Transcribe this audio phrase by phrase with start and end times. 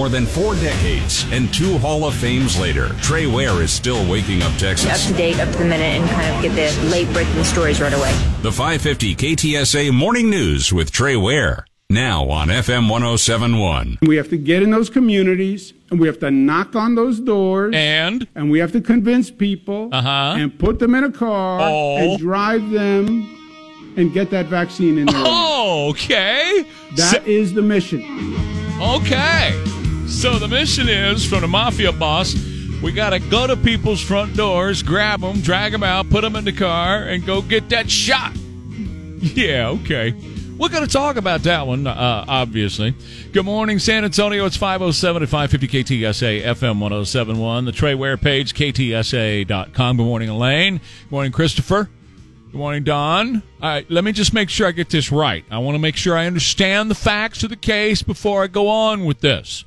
[0.00, 4.40] More than four decades and two Hall of Fames later, Trey Ware is still waking
[4.40, 4.88] up Texas.
[4.90, 7.82] up to date, up to the minute, and kind of get the late breaking stories
[7.82, 8.10] right away.
[8.40, 11.66] The 550 KTSA Morning News with Trey Ware.
[11.90, 13.98] Now on FM 1071.
[14.00, 17.74] We have to get in those communities and we have to knock on those doors
[17.76, 20.34] And and we have to convince people Uh-huh.
[20.38, 21.96] and put them in a car Oh.
[21.98, 23.36] and drive them
[23.98, 25.22] and get that vaccine in there.
[25.26, 26.64] oh, okay.
[26.96, 28.00] That is the mission.
[28.80, 29.62] Okay.
[30.10, 32.34] So the mission is from the mafia boss.
[32.82, 36.36] We got to go to people's front doors, grab them, drag them out, put them
[36.36, 38.32] in the car, and go get that shot.
[39.22, 40.12] Yeah, okay.
[40.56, 42.94] We're going to talk about that one, uh, obviously.
[43.32, 44.46] Good morning, San Antonio.
[44.46, 47.66] It's 507 at 550 KTSA FM 1071.
[47.66, 49.96] The Trey Ware page, KTSA.com.
[49.98, 50.78] Good morning, Elaine.
[50.78, 51.90] Good morning, Christopher.
[52.50, 53.42] Good morning, Don.
[53.60, 55.44] All right, let me just make sure I get this right.
[55.50, 58.68] I want to make sure I understand the facts of the case before I go
[58.68, 59.66] on with this.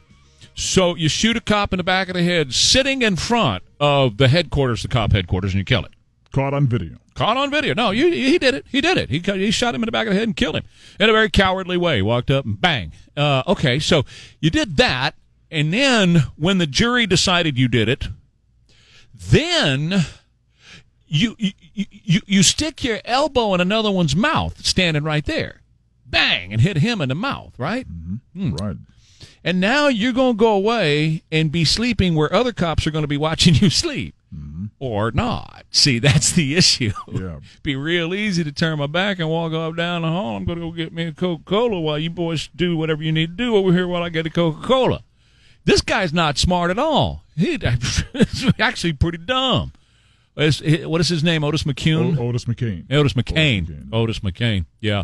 [0.56, 4.18] So you shoot a cop in the back of the head sitting in front of
[4.18, 5.92] the headquarters, the cop headquarters, and you kill it.
[6.32, 6.98] Caught on video.
[7.16, 7.74] Caught on video.
[7.74, 8.66] No, you, he did it.
[8.70, 9.10] He did it.
[9.10, 10.64] He, he shot him in the back of the head and killed him
[11.00, 12.02] in a very cowardly way.
[12.02, 12.92] Walked up and bang.
[13.16, 14.04] Uh, okay, so
[14.40, 15.16] you did that,
[15.52, 18.08] and then when the jury decided you did it,
[19.14, 20.06] then
[21.08, 25.62] you you, you you stick your elbow in another one's mouth, standing right there,
[26.08, 27.86] bang, and hit him in the mouth, right?
[27.86, 28.56] Hmm.
[28.56, 28.78] Right.
[29.44, 33.04] And now you're going to go away and be sleeping where other cops are going
[33.04, 34.16] to be watching you sleep.
[34.34, 34.66] Mm-hmm.
[34.80, 35.66] Or not.
[35.70, 36.92] See, that's the issue.
[37.12, 37.40] Yeah.
[37.64, 40.38] be real easy to turn my back and walk up down the hall.
[40.38, 43.12] I'm going to go get me a Coca Cola while you boys do whatever you
[43.12, 45.04] need to do over here while I get a Coca Cola.
[45.66, 47.24] This guy's not smart at all.
[47.36, 47.60] He's
[48.60, 49.72] actually pretty dumb.
[50.36, 50.46] What
[51.02, 51.44] is his name?
[51.44, 52.18] Otis McCune?
[52.18, 52.92] O- Otis McKane.
[52.92, 53.68] Otis McKane.
[53.68, 53.94] McKane.
[53.94, 54.66] Otis McKane.
[54.82, 55.04] Yeah,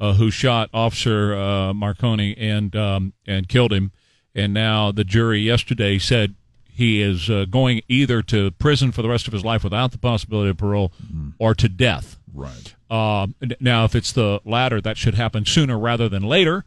[0.00, 3.92] uh, who shot Officer uh, Marconi and um, and killed him.
[4.34, 6.34] And now the jury yesterday said
[6.68, 9.98] he is uh, going either to prison for the rest of his life without the
[9.98, 10.92] possibility of parole,
[11.38, 12.18] or to death.
[12.32, 12.74] Right.
[12.88, 13.26] Uh,
[13.58, 16.64] now, if it's the latter, that should happen sooner rather than later.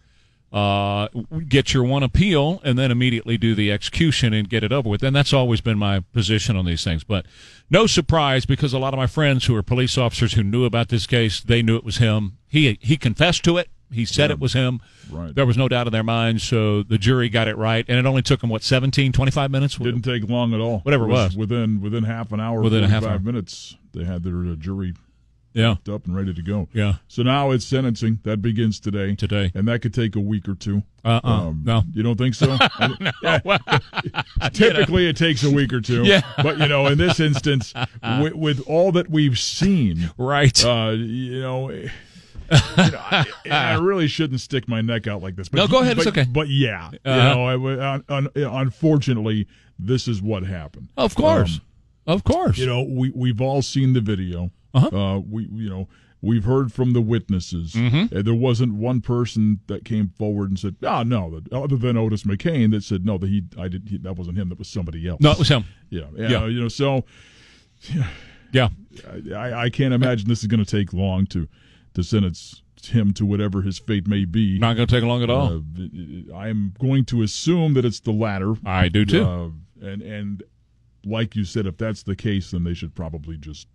[0.51, 1.07] Uh,
[1.47, 5.01] get your one appeal and then immediately do the execution and get it over with.
[5.01, 7.05] And that's always been my position on these things.
[7.05, 7.25] But
[7.69, 10.89] no surprise because a lot of my friends who are police officers who knew about
[10.89, 12.37] this case, they knew it was him.
[12.49, 13.69] He he confessed to it.
[13.93, 14.79] He said it was him.
[15.09, 15.35] Right.
[15.35, 16.43] There was no doubt in their minds.
[16.43, 17.83] So the jury got it right.
[17.89, 19.75] And it only took them, what, 17, 25 minutes?
[19.75, 20.79] Didn't take long at all.
[20.79, 21.35] Whatever it was.
[21.35, 23.19] Within within half an hour, Within half 45 hour.
[23.19, 24.93] minutes, they had their uh, jury
[25.53, 25.75] Yeah.
[25.89, 26.69] up and ready to go.
[26.73, 26.95] Yeah.
[27.07, 28.19] So now it's sentencing.
[28.23, 29.15] That begins today.
[29.15, 29.51] Today.
[29.53, 30.83] And that could take a week or two.
[31.03, 31.53] Um, Uh-uh.
[31.63, 31.83] No.
[31.93, 32.57] You don't think so?
[34.53, 36.03] Typically, it takes a week or two.
[36.11, 36.21] Yeah.
[36.41, 37.73] But, you know, in this instance,
[38.21, 40.63] with, with all that we've seen, Right.
[40.65, 41.69] uh, you know.
[41.69, 41.87] you
[42.77, 45.47] know, I, I really shouldn't stick my neck out like this.
[45.47, 46.25] But No, go ahead, it's okay.
[46.29, 47.33] But yeah, you Uh-huh.
[47.33, 49.47] know, I un, un, unfortunately,
[49.79, 50.89] this is what happened.
[50.97, 51.55] of course.
[52.07, 52.57] Um, of course.
[52.57, 54.51] you know, we we've all seen the video.
[54.73, 54.87] Uh-huh.
[54.97, 55.87] Uh, we you know
[56.21, 57.73] we've heard from the witnesses.
[57.73, 58.15] Mm-hmm.
[58.15, 61.97] Uh, there wasn't one person that came forward and said, "Ah, no," that, other than
[61.97, 64.49] Otis McKane that said, "No, that he I did he, that wasn't him.
[64.49, 65.65] That was somebody else." no, it was him.
[65.89, 66.29] Yeah, Yeah.
[66.29, 66.45] yeah.
[66.47, 67.05] You know, so
[68.53, 68.69] Yeah.
[69.35, 71.47] I, I can't imagine this is going to take long to
[71.93, 74.57] to sentence him to whatever his fate may be.
[74.57, 75.57] Not going to take long at all.
[75.57, 78.55] Uh, I'm going to assume that it's the latter.
[78.65, 79.23] I do too.
[79.23, 79.49] Uh,
[79.85, 80.43] and and
[81.05, 83.67] like you said, if that's the case, then they should probably just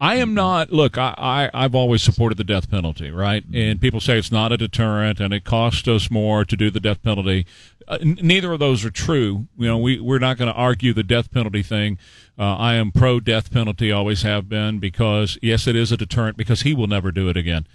[0.00, 0.72] I am not.
[0.72, 3.44] Look, I, I I've always supported the death penalty, right?
[3.44, 3.56] Mm-hmm.
[3.56, 6.80] And people say it's not a deterrent, and it costs us more to do the
[6.80, 7.46] death penalty.
[7.86, 9.46] Uh, n- neither of those are true.
[9.58, 11.98] You know, we we're not going to argue the death penalty thing.
[12.36, 16.36] Uh, I am pro death penalty, always have been, because yes, it is a deterrent
[16.36, 17.66] because he will never do it again.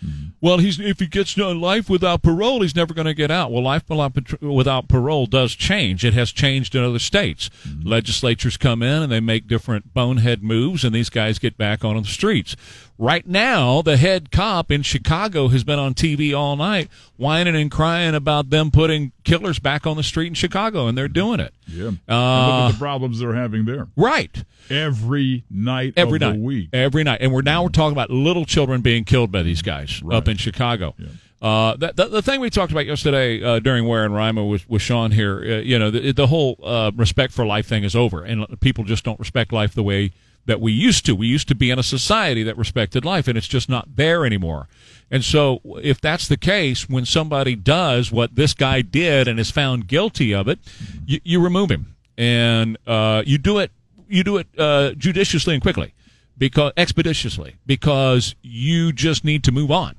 [0.42, 3.52] Well, he's if he gets life without parole, he's never going to get out.
[3.52, 6.04] Well, life without without parole does change.
[6.04, 7.50] It has changed in other states.
[7.84, 11.96] Legislatures come in and they make different bonehead moves, and these guys get back on
[11.96, 12.56] the streets.
[13.02, 17.72] Right now, the head cop in Chicago has been on TV all night whining and
[17.72, 21.54] crying about them putting killers back on the street in Chicago, and they're doing it.
[21.66, 21.86] yeah.
[21.86, 24.44] Uh, look at the problems they're having there Right.
[24.70, 26.34] every night Every of night.
[26.34, 26.70] the week.
[26.74, 27.20] Every night.
[27.22, 30.18] And we're now we're talking about little children being killed by these guys Right.
[30.18, 30.94] up in Chicago.
[31.42, 34.70] Uh, that, the, the thing we talked about yesterday uh, during Ware and Rima with,
[34.70, 37.96] with Sean here, uh, you know, the, the whole uh, respect for life thing is
[37.96, 40.12] over, and people just don't respect life the way
[40.46, 41.16] that we used to.
[41.16, 44.26] We used to be in a society that respected life, and it's just not there
[44.26, 44.68] anymore.
[45.12, 49.52] And so, if that's the case, when somebody does what this guy did and is
[49.52, 50.60] found guilty of it,
[51.06, 53.72] you, you remove him, and uh, you do it.
[54.08, 55.94] You do it uh, judiciously and quickly,
[56.38, 59.96] because expeditiously, because you just need to move on.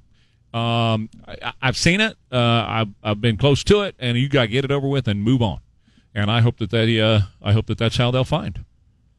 [0.52, 2.16] Um, I, I've seen it.
[2.32, 5.06] Uh, I've, I've been close to it, and you got to get it over with
[5.06, 5.60] and move on.
[6.14, 8.64] and I hope that they, uh, I hope that that's how they'll find.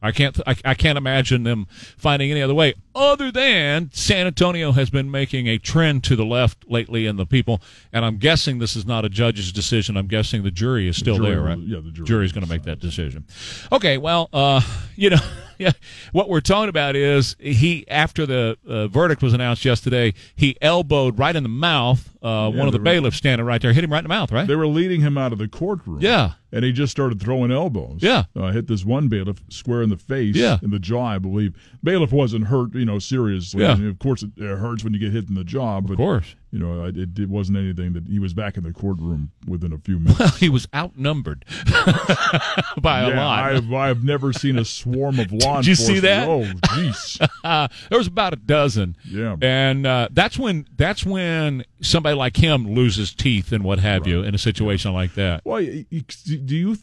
[0.02, 4.72] I can't, I, I can't imagine them finding any other way other than San Antonio
[4.72, 7.62] has been making a trend to the left lately in the people,
[7.94, 9.98] and I'm guessing this is not a judge's decision.
[9.98, 11.58] I'm guessing the jury is still jury there, right?
[11.60, 13.26] yeah, the jury jury's going to make that decision.
[13.72, 14.62] Okay, well, uh,
[14.96, 15.20] you know,
[15.58, 15.72] yeah,
[16.12, 21.18] what we're talking about is he after the uh, verdict was announced yesterday, he elbowed
[21.18, 23.84] right in the mouth uh, one of the they were- bailiffs standing right there, hit
[23.84, 24.48] him right in the mouth, right?
[24.48, 26.00] They were leading him out of the courtroom.
[26.02, 26.34] Yeah.
[26.52, 28.00] And he just started throwing elbows.
[28.02, 28.26] Yeah.
[28.36, 30.36] Uh, hit this one bailiff square in the face.
[30.36, 30.60] Yeah.
[30.62, 31.56] In the jaw, I believe.
[31.84, 33.62] Bailiff wasn't hurt, you know, seriously.
[33.64, 33.72] Yeah.
[33.72, 35.80] I mean, of course, it, it hurts when you get hit in the jaw.
[35.82, 36.36] But, Of course.
[36.52, 39.78] You know, it, it wasn't anything that he was back in the courtroom within a
[39.78, 40.20] few minutes.
[40.20, 41.46] Well, he was outnumbered
[42.82, 43.44] by a lot.
[43.54, 46.28] I've, I've never seen a swarm of law Did you see that?
[46.28, 47.26] Oh, jeez.
[47.44, 48.98] Uh, there was about a dozen.
[49.06, 49.38] Yeah.
[49.42, 54.22] and uh, that's when that's when somebody like him loses teeth and what have you
[54.22, 55.42] in a situation like that.
[55.46, 56.78] Well, do you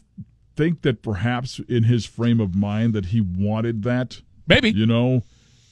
[0.55, 4.21] think that perhaps in his frame of mind that he wanted that?
[4.47, 4.71] Maybe.
[4.71, 5.23] You know,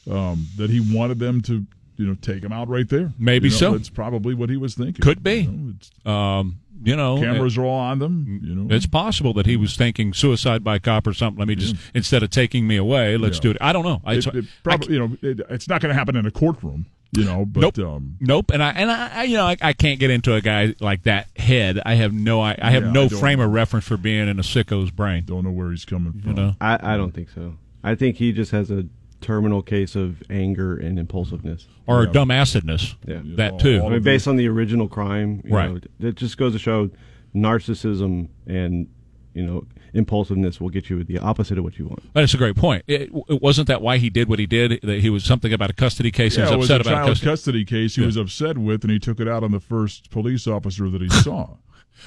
[0.10, 1.66] um, that he wanted them to,
[1.98, 3.12] you know, take him out right there.
[3.20, 3.72] Maybe You know, so.
[3.78, 5.02] That's probably what he was thinking.
[5.02, 5.42] Could be.
[5.42, 8.40] You know, it's- Um, you know, cameras are all on them.
[8.44, 11.40] You know, It's possible that he was thinking suicide by cop or something.
[11.40, 13.42] Let me just instead of taking me away, let's Yeah.
[13.42, 13.58] do it.
[13.62, 14.02] I don't know.
[14.06, 16.86] I, it, it probably, you know, it, it's not going to happen in a courtroom.
[17.14, 17.80] You know, but Nope.
[17.80, 20.42] um, Nope, and I and I, I you know I, I can't get into a
[20.42, 21.80] guy like that head.
[21.86, 24.28] I have no I, I have Yeah, no I don't- frame of reference for being
[24.28, 25.24] in a sicko's brain.
[25.26, 26.30] don't know where he's coming from.
[26.30, 27.56] You know, I, I don't think so.
[27.82, 28.86] I think he just has a
[29.22, 31.68] terminal case of anger and impulsiveness.
[31.88, 32.12] or Yeah.
[32.12, 32.96] dumbassedness.
[33.08, 33.22] Yeah.
[33.24, 33.80] That all- too.
[33.82, 35.72] all I mean, based on the original crime, you Right.
[35.72, 36.90] know, it just goes to show
[37.36, 38.88] narcissism and
[39.34, 42.04] you know impulsiveness will get you the opposite of what you want.
[42.14, 42.84] That's a great point.
[42.88, 44.80] It, it wasn't that why he did what he did.
[44.84, 46.38] That he was something about a custody case.
[46.38, 47.32] Yeah, he it was was a upset about a child custody.
[47.32, 48.08] custody case he Yeah.
[48.08, 51.10] was upset with, and he took it out on the first police officer that he
[51.24, 51.56] saw.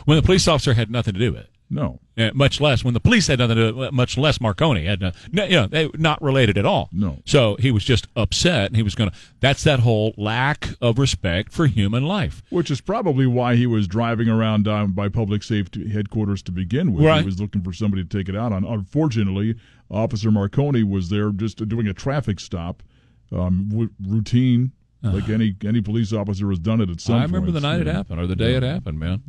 [0.04, 1.50] when the police officer had nothing to do with it.
[1.72, 4.86] No, Uh, much less when the police had nothing to do with much less Marconi
[4.86, 6.88] had no, no you know, they not related at all.
[6.92, 7.20] No.
[7.24, 10.98] So he was just upset and he was going to, that's that whole lack of
[10.98, 12.42] respect for human life.
[12.50, 16.92] which is probably why he was driving around down by public safety headquarters to begin
[16.92, 17.04] with.
[17.04, 17.20] Right.
[17.20, 18.64] He was looking for somebody to take it out on.
[18.64, 19.54] Unfortunately,
[19.88, 22.82] Officer Marconi was there just doing a traffic stop,
[23.30, 24.72] um, w- routine,
[25.02, 27.14] like any any police officer has done it at some.
[27.14, 29.22] I remember the night you it happened or the day it happened, man.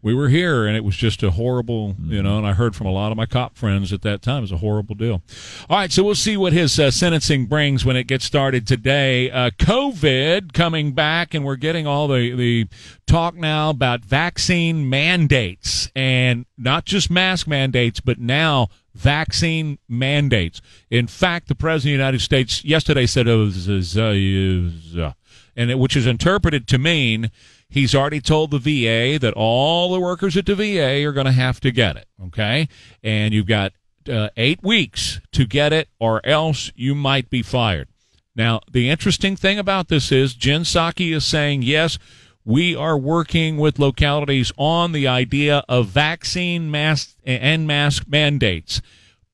[0.00, 2.86] We were here and it was just a horrible, you know, and I heard from
[2.86, 4.38] a lot of my cop friends at that time.
[4.38, 5.22] It was a horrible deal.
[5.68, 9.30] All right, so we'll see what his uh, sentencing brings when it gets started today.
[9.30, 12.68] Uh, COVID coming back, and we're getting all the, the
[13.06, 20.60] talk now about vaccine mandates and not just mask mandates, but now vaccine mandates.
[20.90, 25.12] In fact, the President of the United States yesterday said it was, uh,
[25.56, 27.30] and it, which is interpreted to mean
[27.68, 31.32] he's already told the VA that all the workers at the VA are going to
[31.32, 32.06] have to get it.
[32.26, 32.68] Okay,
[33.02, 33.72] and you've got
[34.08, 37.88] uh, eight weeks to get it, or else you might be fired.
[38.34, 41.98] Now, the interesting thing about this is Jen Psaki is saying yes.
[42.44, 48.80] We are working with localities on the idea of vaccine mask and mask mandates,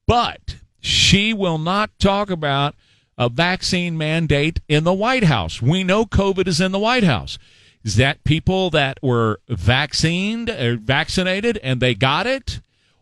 [0.07, 2.75] but she will not talk about
[3.17, 5.63] a vaccine mandate in the White House.
[5.63, 7.39] We know COVID is in the White House.
[7.85, 12.61] Is that people that were vaccinated or vaccinated and they got it?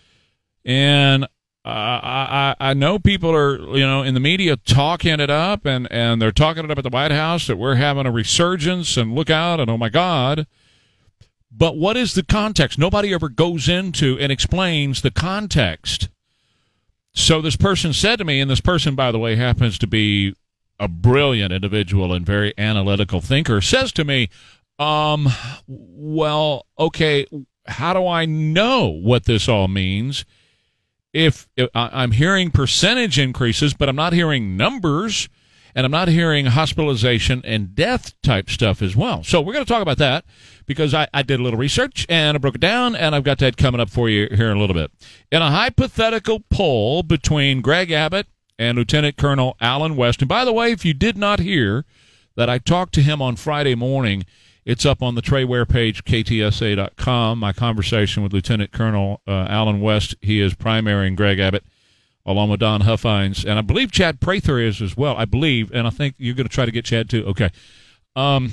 [0.64, 1.26] and
[1.64, 5.90] I, I I know people are you know in the media talking it up and
[5.90, 9.14] and they're talking it up at the White House that we're having a resurgence and
[9.14, 10.46] look out and oh my God.
[11.52, 12.78] But what is the context?
[12.78, 16.08] Nobody ever goes into and explains the context.
[17.12, 20.34] So this person said to me, and this person, by the way, happens to be
[20.78, 24.30] a brilliant individual and very analytical thinker, says to me,
[24.78, 25.28] um,
[25.66, 27.26] well, okay,
[27.66, 30.24] how do I know what this all means?
[31.12, 35.28] If, if I'm hearing percentage increases, but I'm not hearing numbers,
[35.74, 39.22] and I'm not hearing hospitalization and death type stuff as well.
[39.22, 40.24] So we're going to talk about that
[40.66, 43.38] because I, I did a little research and I broke it down, and I've got
[43.38, 44.90] that coming up for you here in a little bit.
[45.30, 48.26] In a hypothetical poll between Greg Abbott
[48.58, 51.84] and Lieutenant Colonel Allen West, and by the way, if you did not hear
[52.36, 54.24] that I talked to him on Friday morning.
[54.70, 57.40] It's up on the Trey Ware page, ktsa.com.
[57.40, 60.14] My conversation with Lieutenant Colonel uh, Allen West.
[60.20, 61.64] He is primary and Greg Abbott,
[62.24, 63.44] along with Don Huffines.
[63.44, 65.16] And I believe Chad Prather is as well.
[65.16, 65.72] I believe.
[65.72, 67.24] And I think you're going to try to get Chad too.
[67.26, 67.50] Okay.
[68.14, 68.52] Um,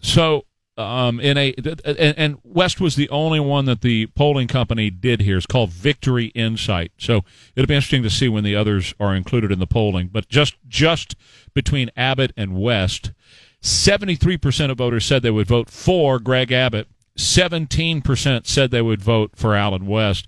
[0.00, 1.54] so, um, in a,
[1.84, 5.36] and, and West was the only one that the polling company did here.
[5.36, 6.90] It's called Victory Insight.
[6.98, 10.08] So it'll be interesting to see when the others are included in the polling.
[10.08, 11.14] But just, just
[11.54, 13.12] between Abbott and West,
[13.62, 16.88] 73% of voters said they would vote for Greg Abbott.
[17.16, 20.26] 17% said they would vote for Allen West.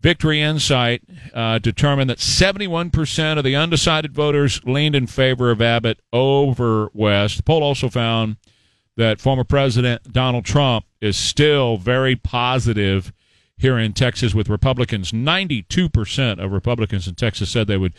[0.00, 1.02] Victory Insight
[1.32, 7.38] uh, determined that 71% of the undecided voters leaned in favor of Abbott over West.
[7.38, 8.36] The poll also found
[8.96, 13.12] that former President Donald Trump is still very positive
[13.56, 15.12] here in Texas with Republicans.
[15.12, 17.94] 92% of Republicans in Texas said they would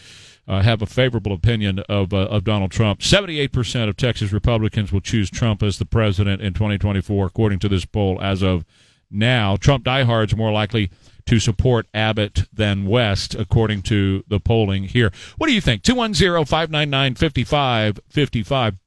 [0.47, 3.01] uh, have a favorable opinion of, uh, of Donald Trump.
[3.01, 7.85] 78% of Texas Republicans will choose Trump as the president in 2024, according to this
[7.85, 8.63] poll as of
[9.11, 9.57] now.
[9.57, 10.89] Trump diehards more likely
[11.25, 15.11] to support Abbott than West, according to the polling here.
[15.37, 15.83] What do you think?
[15.83, 18.77] 210 599 5555.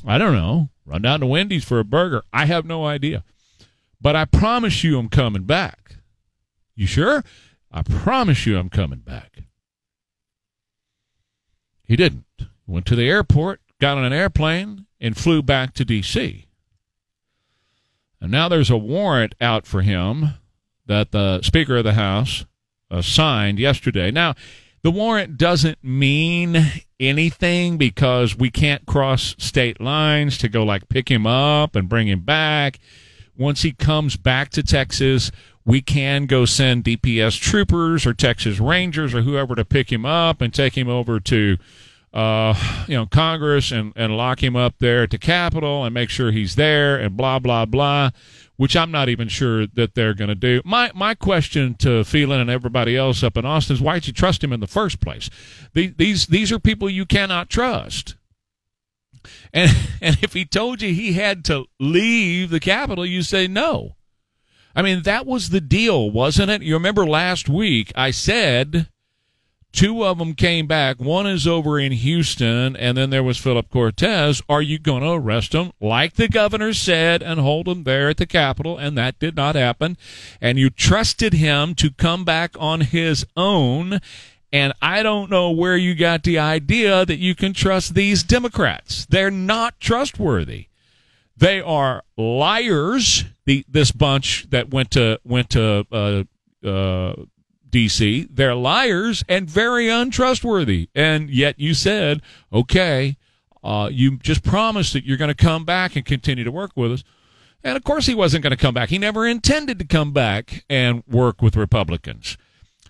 [0.06, 0.70] I don't know.
[0.86, 2.22] Run down to Wendy's for a burger.
[2.32, 3.22] I have no idea.
[4.00, 5.96] But I promise you I'm coming back.
[6.74, 7.22] You sure?
[7.70, 9.42] I promise you I'm coming back.
[11.84, 12.24] He didn't.
[12.66, 16.46] Went to the airport, got on an airplane, and flew back to D.C.
[18.22, 20.34] And now there's a warrant out for him
[20.86, 22.46] that the Speaker of the House
[22.90, 24.10] uh, signed yesterday.
[24.10, 24.34] Now,
[24.82, 31.10] the warrant doesn't mean anything because we can't cross state lines to go like pick
[31.10, 32.78] him up and bring him back.
[33.36, 35.30] Once he comes back to Texas,
[35.64, 40.40] we can go send DPS troopers or Texas Rangers or whoever to pick him up
[40.40, 41.56] and take him over to
[42.12, 42.54] uh,
[42.88, 46.32] you know Congress and, and lock him up there at the Capitol and make sure
[46.32, 48.10] he's there and blah blah blah
[48.58, 50.60] which I'm not even sure that they're going to do.
[50.64, 54.12] My my question to Phelan and everybody else up in Austin is why did you
[54.12, 55.30] trust him in the first place?
[55.72, 58.16] These these, these are people you cannot trust.
[59.54, 59.70] And
[60.02, 63.94] and if he told you he had to leave the Capitol, you say no.
[64.74, 66.62] I mean, that was the deal, wasn't it?
[66.62, 68.88] You remember last week I said
[69.72, 70.98] Two of them came back.
[70.98, 74.42] One is over in Houston, and then there was Philip Cortez.
[74.48, 78.16] Are you going to arrest him, like the governor said, and hold him there at
[78.16, 78.78] the Capitol?
[78.78, 79.96] And that did not happen.
[80.40, 84.00] And you trusted him to come back on his own.
[84.52, 89.06] And I don't know where you got the idea that you can trust these Democrats.
[89.06, 90.68] They're not trustworthy.
[91.36, 93.26] They are liars.
[93.44, 97.14] The, this bunch that went to went to uh, uh,
[97.70, 98.28] D.C.
[98.30, 100.88] They're liars and very untrustworthy.
[100.94, 102.22] And yet you said,
[102.52, 103.16] okay,
[103.62, 106.92] uh, you just promised that you're going to come back and continue to work with
[106.92, 107.04] us.
[107.64, 108.88] And of course, he wasn't going to come back.
[108.88, 112.38] He never intended to come back and work with Republicans.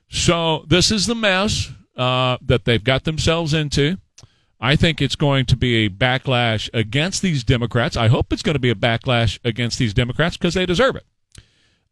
[0.08, 3.98] So this is the mess uh, that they've got themselves into.
[4.60, 7.96] I think it's going to be a backlash against these Democrats.
[7.96, 11.04] I hope it's going to be a backlash against these Democrats because they deserve it.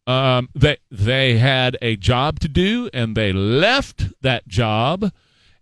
[0.07, 5.11] Um, they they had a job to do and they left that job,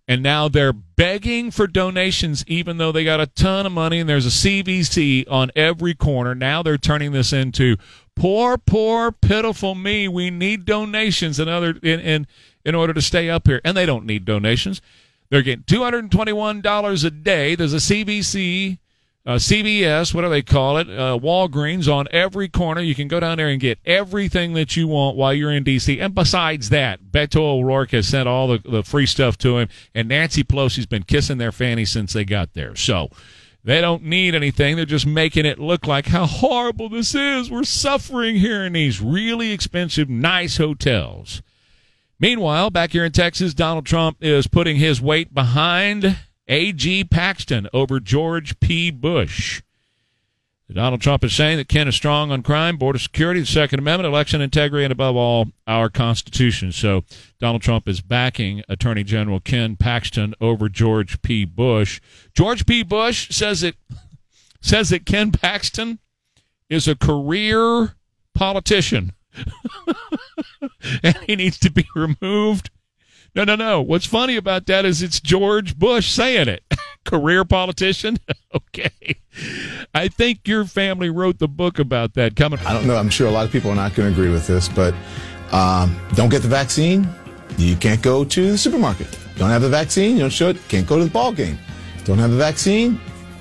[0.06, 4.08] and now they're begging for donations, even though they got a ton of money and
[4.08, 6.34] there's a CVC on every corner.
[6.34, 7.76] Now they're turning this into
[8.14, 10.08] poor, poor, pitiful me.
[10.08, 12.26] We need donations in other in in,
[12.66, 14.82] in order to stay up here, and they don't need donations.
[15.30, 17.54] They're getting two hundred and twenty-one dollars a day.
[17.54, 18.78] There's a CVC
[19.26, 20.88] uh, CVS, what do they call it?
[20.88, 22.82] Uh, Walgreens on every corner.
[22.82, 25.98] You can go down there and get everything that you want while you're in D.C.
[25.98, 30.08] And besides that, Beto O'Rourke has sent all the, the free stuff to him, and
[30.08, 32.76] Nancy Pelosi's been kissing their fanny since they got there.
[32.76, 33.08] So
[33.64, 34.76] they don't need anything.
[34.76, 37.50] They're just making it look like how horrible this is.
[37.50, 41.40] We're suffering here in these really expensive, nice hotels.
[42.20, 47.04] Meanwhile, back here in Texas, Donald Trump is putting his weight behind A.G.
[47.04, 48.90] Paxton over George P.
[48.90, 49.62] Bush.
[50.72, 54.12] Donald Trump is saying that Ken is strong on crime, border security, the Second Amendment,
[54.12, 56.72] election integrity, and above all, our Constitution.
[56.72, 57.04] So
[57.38, 61.44] Donald Trump is backing Attorney General Ken Paxton over George P.
[61.44, 62.00] Bush.
[62.34, 62.82] George P.
[62.82, 63.76] Bush says it
[64.60, 66.00] says that Ken Paxton
[66.68, 67.94] is a career
[68.34, 69.12] politician.
[71.02, 72.70] and he needs to be removed
[73.34, 73.80] no, no, no.
[73.80, 76.62] What's funny about that is it's George Bush saying it.
[77.04, 78.18] Career politician?
[78.54, 78.90] okay.
[79.94, 82.58] I think your family wrote the book about that coming.
[82.60, 82.96] I don't know.
[82.96, 84.94] I'm sure a lot of people are not going to agree with this, but
[85.52, 87.08] um, don't get the vaccine,
[87.58, 89.18] you can't go to the supermarket.
[89.36, 91.58] Don't have the vaccine, you don't show it, can't go to the ball game.
[92.04, 93.00] Don't have the vaccine,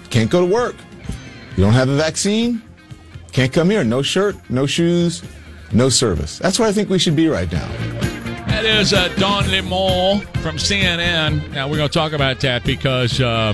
[0.10, 0.75] can't go to work.
[1.56, 2.62] You don't have the vaccine,
[3.32, 3.84] can't come here.
[3.84, 5.23] No shirt, no shoes,
[5.71, 6.38] no service.
[6.38, 7.67] That's where I think we should be right now.
[8.63, 11.52] That is uh, Don Lemon from CNN.
[11.52, 13.52] Now, we're going to talk about that because uh,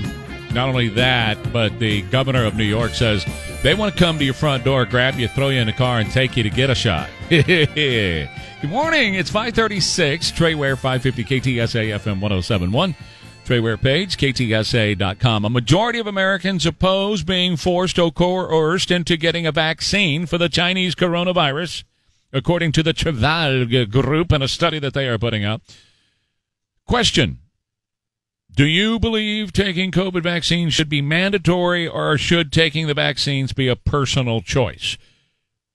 [0.52, 3.26] not only that, but the governor of New York says
[3.64, 5.98] they want to come to your front door, grab you, throw you in the car,
[5.98, 7.10] and take you to get a shot.
[7.28, 8.28] Good
[8.68, 9.14] morning.
[9.14, 12.94] It's 536, Trey Ware, 550 KTSA FM 1071.
[13.44, 15.44] Trey Ware page, ktsa.com.
[15.44, 20.48] A majority of Americans oppose being forced or coerced into getting a vaccine for the
[20.48, 21.82] Chinese coronavirus
[22.32, 25.62] according to the Trival group in a study that they are putting out.
[26.86, 27.38] Question
[28.54, 33.68] Do you believe taking COVID vaccines should be mandatory or should taking the vaccines be
[33.68, 34.96] a personal choice?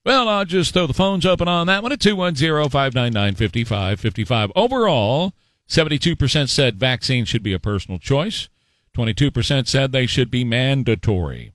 [0.05, 4.51] Well, I'll just throw the phones open on that one at 210 599 5555.
[4.55, 5.33] Overall,
[5.67, 8.47] 72% said vaccines should be a personal choice,
[8.95, 11.54] 22% said they should be mandatory.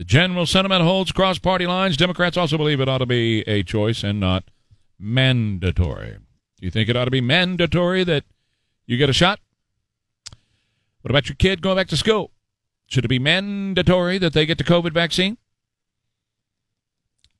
[0.00, 1.98] The general sentiment holds cross party lines.
[1.98, 4.44] Democrats also believe it ought to be a choice and not
[4.98, 6.12] mandatory.
[6.12, 8.24] Do you think it ought to be mandatory that
[8.86, 9.40] you get a shot?
[11.02, 12.30] What about your kid going back to school?
[12.86, 15.36] Should it be mandatory that they get the COVID vaccine?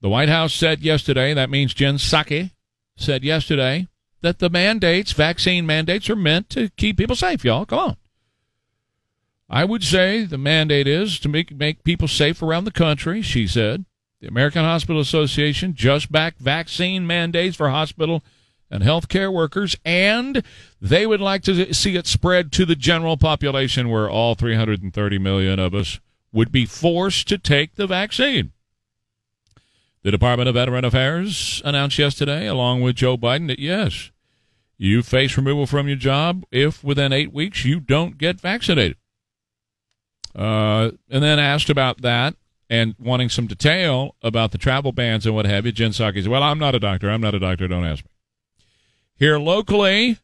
[0.03, 2.51] The White House said yesterday, that means Jen Psaki
[2.95, 3.89] said yesterday,
[4.21, 7.65] that the mandates, vaccine mandates, are meant to keep people safe, y'all.
[7.65, 7.97] Come on.
[9.51, 13.49] I would say the mandate is to make, make people safe around the country, she
[13.49, 13.85] said.
[14.21, 18.23] The American Hospital Association just backed vaccine mandates for hospital
[18.71, 20.45] and healthcare workers, and
[20.81, 25.59] they would like to see it spread to the general population where all 330 million
[25.59, 25.99] of us
[26.33, 28.53] would be forced to take the vaccine.
[30.03, 34.13] The Department of Veteran Affairs announced yesterday, along with Joe Biden, that yes,
[34.79, 38.97] you face removal from your job if within eight weeks you don't get vaccinated.
[40.41, 42.35] Uh, and then asked about that
[42.71, 46.29] and wanting some detail about the travel bans and what have you, Jen Psaki said,
[46.29, 47.11] Well, I'm not a doctor.
[47.11, 47.69] I'm not a doctor.
[47.69, 48.11] Don't ask me.
[49.17, 50.17] Here locally,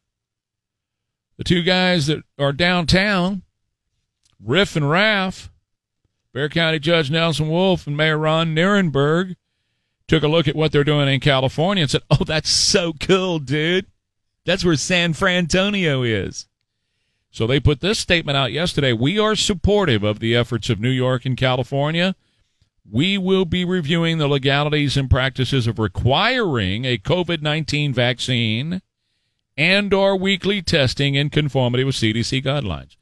[1.37, 3.43] the two guys that are downtown,
[4.43, 5.51] Riff and Raff,
[6.33, 9.37] Bexar County Judge Nelson Wolff and Mayor Ron Nirenberg,
[10.09, 13.39] took a look at what they're doing in California and said, Oh, that's so cool,
[13.39, 13.85] dude.
[14.47, 16.47] That's where San Francisco is.
[17.37, 18.95] So they put this statement out yesterday.
[18.95, 22.17] We are supportive of the efforts of New York and California.
[22.91, 28.81] We will be reviewing the legalities and practices of requiring a COVID-19 vaccine
[29.55, 32.97] and or weekly testing in conformity with CDC guidelines.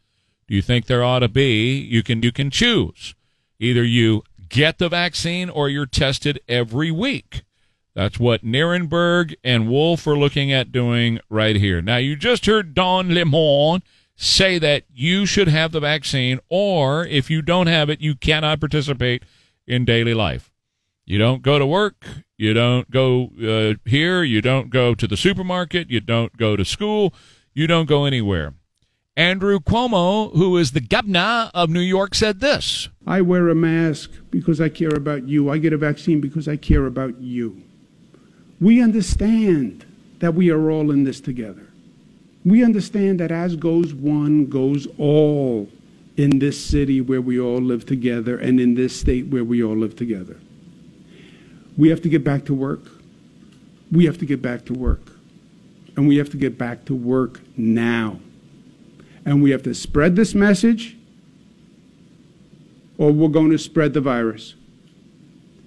[0.48, 3.14] Do you think there ought to be you can you can choose.
[3.60, 7.44] Either you get the vaccine or you're tested every week.
[7.94, 11.80] That's what Nirenberg and Wolff are looking at doing right here.
[11.80, 13.82] Now, you just heard Don Lemon
[14.16, 18.60] say that you should have the vaccine, or if you don't have it, you cannot
[18.60, 19.24] participate
[19.66, 20.50] in daily life.
[21.04, 22.06] You don't go to work.
[22.36, 24.22] You don't go uh, here.
[24.22, 25.90] You don't go to the supermarket.
[25.90, 27.14] You don't go to school.
[27.52, 28.54] You don't go anywhere.
[29.16, 32.88] Andrew Cuomo, who is the governor of New York, said this.
[33.06, 35.50] I wear a mask because I care about you.
[35.50, 37.62] I get a vaccine because I care about you.
[38.60, 39.84] We understand
[40.18, 41.63] that we are all in this together.
[42.44, 45.68] We understand that as goes one, goes all
[46.16, 49.76] in this city where we all live together and in this state where we all
[49.76, 50.36] live together.
[51.76, 52.82] We have to get back to work.
[53.90, 55.00] We have to get back to work.
[55.96, 58.20] And we have to get back to work now.
[59.24, 60.96] And we have to spread this message
[62.98, 64.54] or we're going to spread the virus.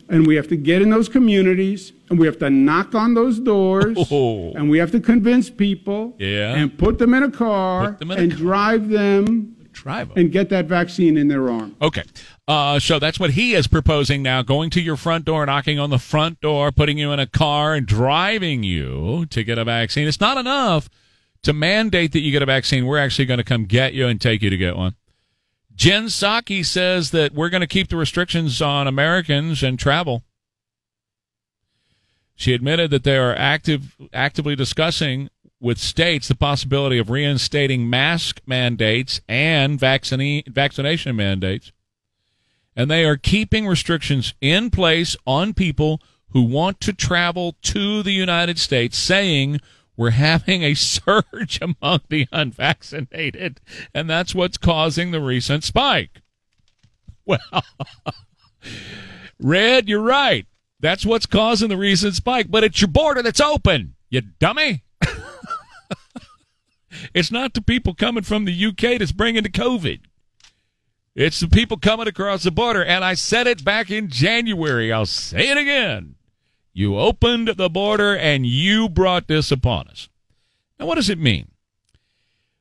[0.10, 3.40] And we have to get in those communities and we have to knock on those
[3.40, 4.52] doors Oh.
[4.54, 6.56] and we have to convince people Yeah.
[6.56, 8.38] and put them in a car Put them a and car.
[8.40, 10.18] drive them Drive 'em.
[10.18, 11.76] and get that vaccine in their arm.
[11.82, 12.04] Okay.
[12.48, 15.90] Uh, so that's what he is proposing now going to your front door, knocking on
[15.92, 20.08] the front door, putting you in a car, and driving you to get a vaccine.
[20.08, 20.90] It's not enough
[21.44, 22.86] to mandate that you get a vaccine.
[22.86, 24.96] We're actually going to come get you and take you to get one.
[25.76, 30.24] Jen Psaki says that we're going to keep the restrictions on Americans and travel.
[32.38, 38.42] She admitted that they are active, actively discussing with states the possibility of reinstating mask
[38.46, 41.72] mandates and vaccine, vaccination mandates.
[42.76, 48.12] And they are keeping restrictions in place on people who want to travel to the
[48.12, 49.60] United States, saying
[49.96, 53.60] we're having a surge among the unvaccinated,
[53.96, 56.22] and that's what's causing the recent spike.
[57.26, 57.66] Well,
[59.42, 60.46] Red, you're right.
[60.80, 64.84] That's what's causing the recent spike, but it's your border that's open, you dummy.
[67.14, 70.02] it's not the people coming from the UK that's bringing the COVID.
[71.16, 72.86] It's the people coming across the border.
[72.86, 74.94] And I said it back in January.
[74.94, 76.14] I'll say it again.
[76.74, 80.10] You opened the border and you brought this upon us.
[80.80, 81.50] Now, what does it mean?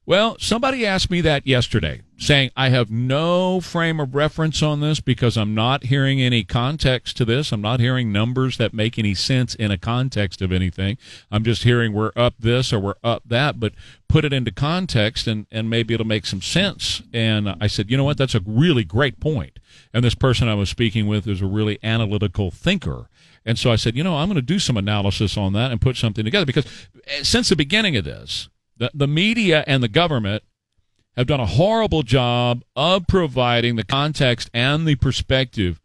[0.09, 5.01] Well, somebody asked me that yesterday, saying, I have no frame of reference on this
[5.01, 7.51] because I'm not hearing any context to this.
[7.51, 10.97] I'm not hearing numbers that make any sense in a context of anything.
[11.29, 13.73] I'm just hearing we're up this or we're up that, but
[14.09, 17.03] put it into context and, and maybe it'll make some sense.
[17.13, 18.17] And I said, you know what?
[18.17, 19.59] That's a really great point.
[19.93, 23.09] And this person I was speaking with is a really analytical thinker.
[23.45, 25.81] And so I said, you know, I'm going to do some analysis on that and
[25.81, 26.67] put something together because
[27.09, 30.43] eh, since the beginning of this, the, the media and the government
[31.17, 35.81] have done a horrible job of providing the context and the perspective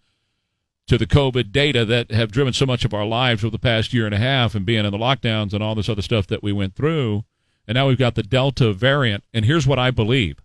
[0.87, 3.93] to the COVID data that have driven so much of our lives over the past
[3.93, 6.43] year and a half and being in the lockdowns and all this other stuff that
[6.43, 7.23] we went through.
[7.65, 9.23] And now we've got the Delta variant.
[9.33, 10.39] And here's what I believe.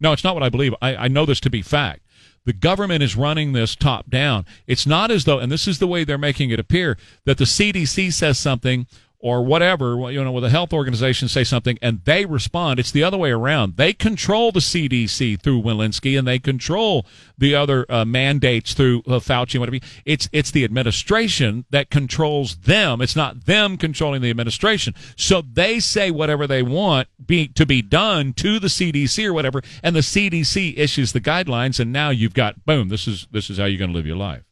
[0.00, 0.74] No, it's not what I believe.
[0.82, 2.00] I, I know this to be fact.
[2.44, 4.44] The government is running this top down.
[4.66, 7.44] It's not as though, and this is the way they're making it appear, that the
[7.44, 8.88] CDC says something
[9.22, 12.80] or whatever, you know, with a health organization say something and they respond.
[12.80, 13.76] It's the other way around.
[13.76, 17.06] They control the CDC through Walensky and they control
[17.38, 19.78] the other uh, mandates through uh, Fauci and whatever.
[20.04, 23.00] It's it's the administration that controls them.
[23.00, 24.94] It's not them controlling the administration.
[25.16, 29.62] So they say whatever they want be to be done to the CDC or whatever,
[29.82, 31.78] and the CDC issues the guidelines.
[31.78, 32.88] And now you've got boom.
[32.88, 34.42] This is this is how you're going to live your life.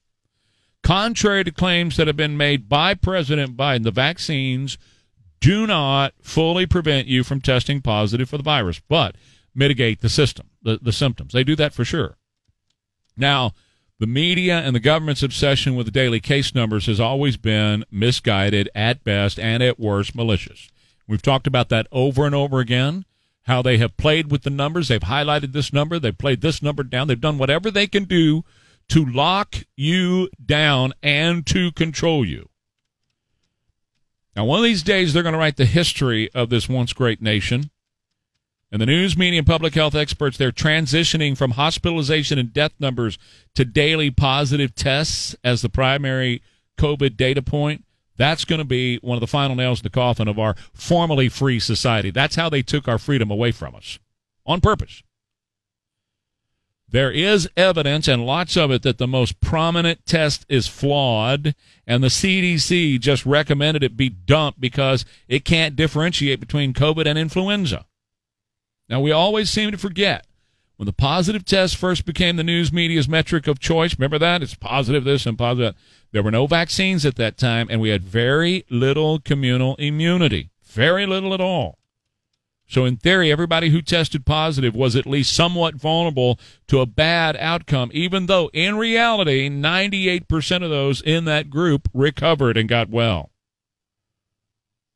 [0.83, 4.79] Contrary to claims that have been made by President Biden, the vaccines
[5.41, 9.17] do not fully prevent you from testing positive for the virus, but
[9.55, 11.33] mitigate the system, the, the symptoms.
[11.33, 12.17] They do that for sure.
[13.17, 13.53] Now,
[13.99, 18.69] the media and the government's obsession with the daily case numbers has always been misguided
[18.75, 20.71] at best and at worst malicious.
[21.07, 23.05] We've talked about that over and over again.
[23.43, 24.89] How they have played with the numbers.
[24.89, 25.99] They've highlighted this number.
[25.99, 27.09] They've played this number down.
[27.09, 28.45] They've done whatever they can do
[28.91, 32.49] to lock you down and to control you.
[34.37, 37.21] Now, one of these days, they're going to write the history of this once great
[37.21, 37.71] nation.
[38.73, 43.19] And the news, media, and public health experts, they're transitioning from hospitalization and death numbers
[43.57, 46.43] to daily positive tests as the primary
[46.79, 47.85] COVID data point.
[48.17, 51.29] That's going to be one of the final nails in the coffin of our formerly
[51.29, 52.11] free society.
[52.11, 53.99] That's how they took our freedom away from us
[54.47, 55.03] on purpose.
[56.93, 61.55] There is evidence, and lots of it, that the most prominent test is flawed,
[61.87, 67.17] and the CDC just recommended it be dumped because it can't differentiate between COVID and
[67.17, 67.87] influenza.
[68.89, 70.27] Now, we always seem to forget
[70.81, 74.43] When the positive test first became the news media's metric of choice, remember that?
[74.43, 75.81] It's positive this and positive that.
[76.11, 80.49] There were no vaccines at that time, and we had very little communal immunity.
[80.65, 81.80] Very little at all.
[82.71, 87.37] So, in theory, everybody who tested positive was at least somewhat vulnerable to a bad
[87.37, 93.33] outcome, even though in reality, 98% of those in that group recovered and got well.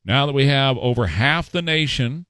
[0.04, 2.26] Now that we have over half the nation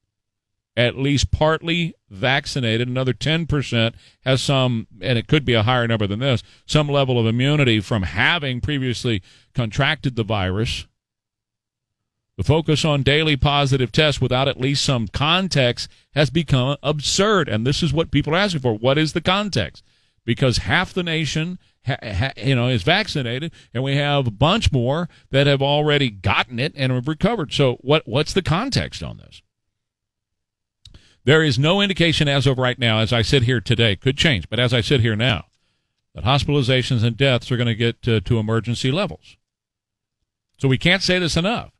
[0.78, 2.88] at least partly vaccinated.
[2.88, 7.18] Another 10% has some, and it could be a higher number than this, some level
[7.18, 9.22] of immunity from having previously
[9.54, 10.86] contracted the virus.
[12.36, 17.48] The focus on daily positive tests without at least some context has become absurd.
[17.48, 18.74] And this is what people are asking for.
[18.74, 19.84] What is the context?
[20.24, 24.72] Because half the nation, ha, ha, you know, is vaccinated, and we have a bunch
[24.72, 27.52] more that have already gotten it and have recovered.
[27.52, 29.42] So, what what's the context on this?
[31.24, 34.48] There is no indication as of right now, as I sit here today, could change,
[34.48, 35.44] but as I sit here now,
[36.14, 39.36] that hospitalizations and deaths are going to get to, to emergency levels.
[40.58, 41.73] So we can't say this enough.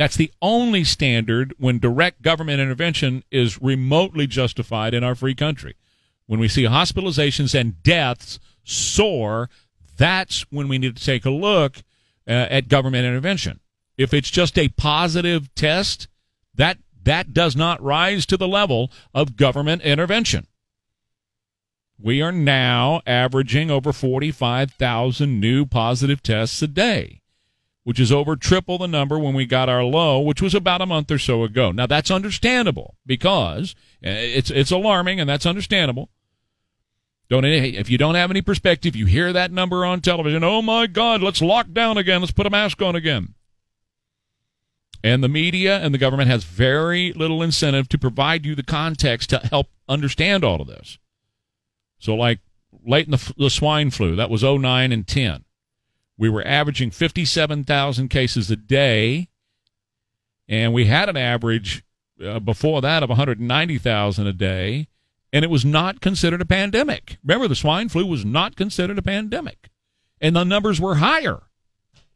[0.00, 5.76] That's the only standard when direct government intervention is remotely justified in our free country.
[6.24, 9.50] When we see hospitalizations and deaths soar,
[9.98, 11.82] that's when we need to take a look
[12.26, 13.60] uh, at government intervention.
[13.98, 16.08] If it's just a positive test,
[16.54, 20.46] that that does not rise to the level of government intervention.
[21.98, 27.19] We are now averaging over 45,000 new positive tests a day,
[27.90, 30.86] which is over triple the number when we got our low, which was about a
[30.86, 31.72] month or so ago.
[31.72, 36.08] Now that's understandable because eh, it's it's alarming and that's understandable.
[37.28, 40.86] Don't if you don't have any perspective, you hear that number on television, "Oh my
[40.86, 42.20] god, let's lock down again.
[42.20, 43.34] Let's put a mask on again."
[45.02, 49.30] And the media and the government has very little incentive to provide you the context
[49.30, 50.96] to help understand all of this.
[51.98, 52.38] So, like
[52.86, 55.44] late in the, the swine flu, that was 09 and 10.
[56.20, 59.30] We were averaging 57,000 cases a day,
[60.46, 61.82] and we had an average
[62.22, 64.88] uh, before that of 190,000 a day,
[65.32, 67.16] and it was not considered a pandemic.
[67.24, 69.70] Remember, the swine flu was not considered a pandemic,
[70.20, 71.40] and the numbers were higher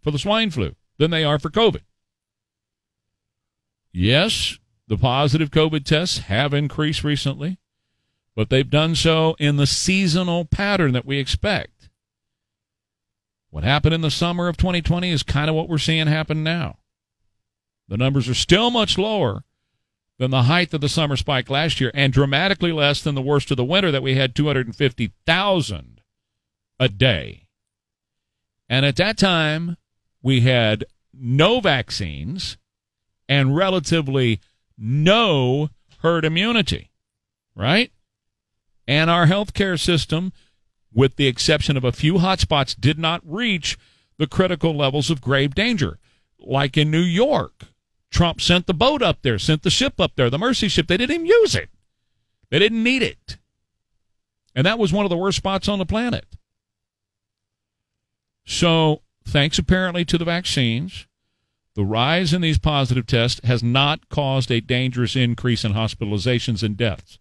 [0.03, 1.81] for the swine flu than they are for COVID.
[3.91, 7.57] Yes, the positive COVID tests have increased recently,
[8.37, 11.74] but they've done so in the seasonal pattern that we expect.
[13.55, 16.79] What happened in the summer of 2020 is kind of what we're seeing happen now.
[17.87, 19.45] The numbers are still much lower
[20.19, 23.53] than the height of the summer spike last year and dramatically less than the worst
[23.53, 26.01] of the winter that we had 250,000
[26.81, 27.47] a day.
[28.69, 29.77] And at that time,
[30.21, 32.57] we had no vaccines
[33.29, 34.41] and relatively
[34.77, 36.91] no herd immunity,
[37.55, 37.93] right?
[38.89, 40.33] And our healthcare system,
[40.95, 43.77] with the exception of a few hotspots, did not reach
[44.17, 45.99] the critical levels of grave danger.
[46.39, 47.65] Like in New York,
[48.11, 50.87] Trump sent the boat up there, sent the ship up there, the Mercy ship.
[50.87, 51.69] They didn't even use it,
[52.51, 53.39] they didn't need it.
[54.55, 56.27] And that was one of the worst spots on the planet.
[58.47, 61.07] So, thanks apparently to the vaccines,
[61.75, 66.77] the rise in these positive tests has not caused a dangerous increase in hospitalizations and
[66.77, 67.19] deaths.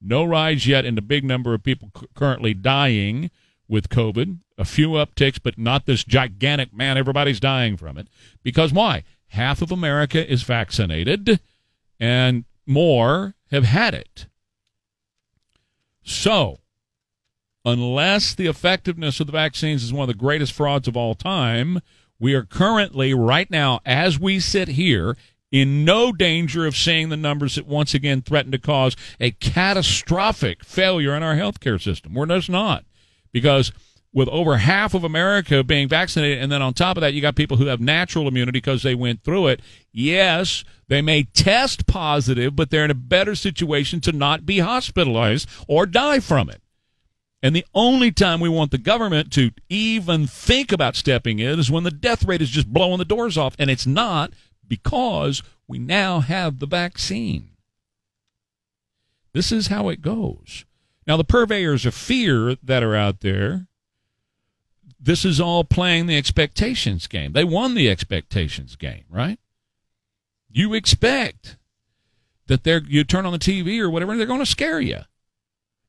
[0.00, 3.30] No rise yet in the big number of people c- currently dying
[3.68, 4.38] with COVID.
[4.58, 6.96] A few upticks, but not this gigantic man.
[6.96, 8.08] Everybody's dying from it.
[8.42, 9.04] Because why?
[9.28, 11.40] Half of America is vaccinated,
[11.98, 14.26] and more have had it.
[16.02, 16.60] So,
[17.64, 21.80] unless the effectiveness of the vaccines is one of the greatest frauds of all time,
[22.18, 25.16] we are currently, right now, as we sit here,
[25.56, 30.62] in no danger of seeing the numbers that once again threaten to cause a catastrophic
[30.62, 32.12] failure in our healthcare system.
[32.12, 32.84] We're just not.
[33.32, 33.72] Because
[34.12, 37.36] with over half of America being vaccinated, and then on top of that, you got
[37.36, 39.60] people who have natural immunity because they went through it.
[39.92, 45.48] Yes, they may test positive, but they're in a better situation to not be hospitalized
[45.66, 46.60] or die from it.
[47.42, 51.70] And the only time we want the government to even think about stepping in is
[51.70, 53.54] when the death rate is just blowing the doors off.
[53.58, 54.32] And it's not
[54.68, 57.50] because we now have the vaccine.
[59.32, 60.64] This is how it goes.
[61.06, 63.66] Now, the purveyors of fear that are out there,
[64.98, 67.32] this is all playing the expectations game.
[67.32, 69.38] They won the expectations game, right?
[70.50, 71.56] You expect
[72.46, 75.00] that they're, you turn on the TV or whatever, and they're going to scare you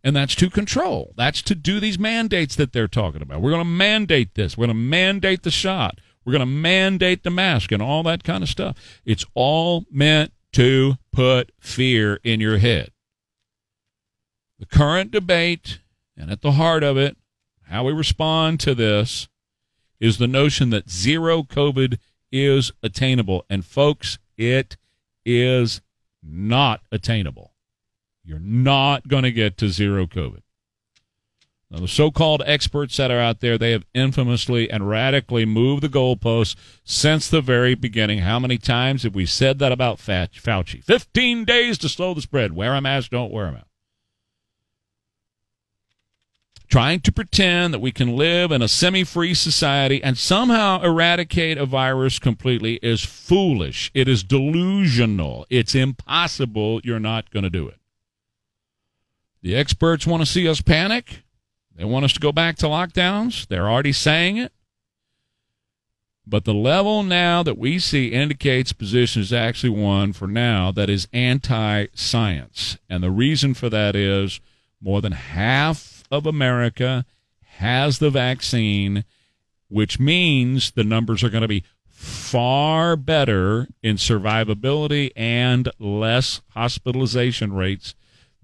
[0.07, 1.13] and that's to control.
[1.17, 3.41] That's to do these mandates that they're talking about.
[3.41, 4.57] We're going to mandate this.
[4.57, 5.99] We're going to mandate the shot.
[6.27, 8.75] We're going to mandate the mask and all that kind of stuff.
[9.05, 12.91] It's all meant to put fear in your head.
[14.59, 15.79] The current debate,
[16.17, 17.15] and at the heart of it,
[17.69, 19.29] how we respond to this,
[20.01, 21.97] is the notion that zero COVID
[22.29, 23.45] is attainable.
[23.49, 24.75] And folks, it
[25.25, 25.79] is
[26.21, 27.53] not attainable.
[28.25, 30.41] You're not going to get to zero COVID.
[31.69, 35.83] Now, the so called experts that are out there, they have infamously and radically moved
[35.83, 38.19] the goalposts since the very beginning.
[38.19, 40.81] How many times have we said that about Fauci?
[40.81, 42.53] 15 days to slow the spread.
[42.53, 43.65] Wear a mask, don't wear a mask.
[46.69, 51.57] Trying to pretend that we can live in a semi free society and somehow eradicate
[51.57, 53.89] a virus completely is foolish.
[53.93, 55.45] It is delusional.
[55.49, 56.81] It's impossible.
[56.83, 57.79] You're not going to do it.
[59.41, 61.23] The experts want to see us panic.
[61.77, 63.47] They want us to go back to lockdowns.
[63.47, 64.51] They're already saying it.
[66.25, 70.89] But the level now that we see indicates position is actually one for now that
[70.89, 72.77] is anti science.
[72.89, 74.41] And the reason for that is
[74.81, 77.05] more than half of America
[77.57, 79.05] has the vaccine,
[79.69, 87.53] which means the numbers are going to be far better in survivability and less hospitalization
[87.53, 87.95] rates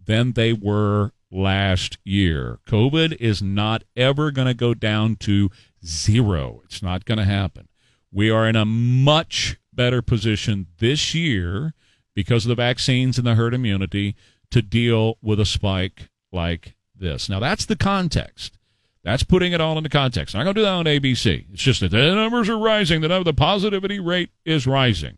[0.05, 2.59] than they were last year.
[2.67, 5.49] COVID is not ever going to go down to
[5.85, 6.61] zero.
[6.63, 7.67] It's not going to happen.
[8.11, 11.73] We are in a much better position this year
[12.15, 14.15] because of the vaccines and the herd immunity
[14.51, 17.27] to deal with a spike like this.
[17.27, 18.59] Now, that's the context.
[19.03, 20.35] That's putting it all into context.
[20.35, 21.47] I'm going to do that on ABC.
[21.51, 25.17] It's just that the numbers are rising, the, number, the positivity rate is rising.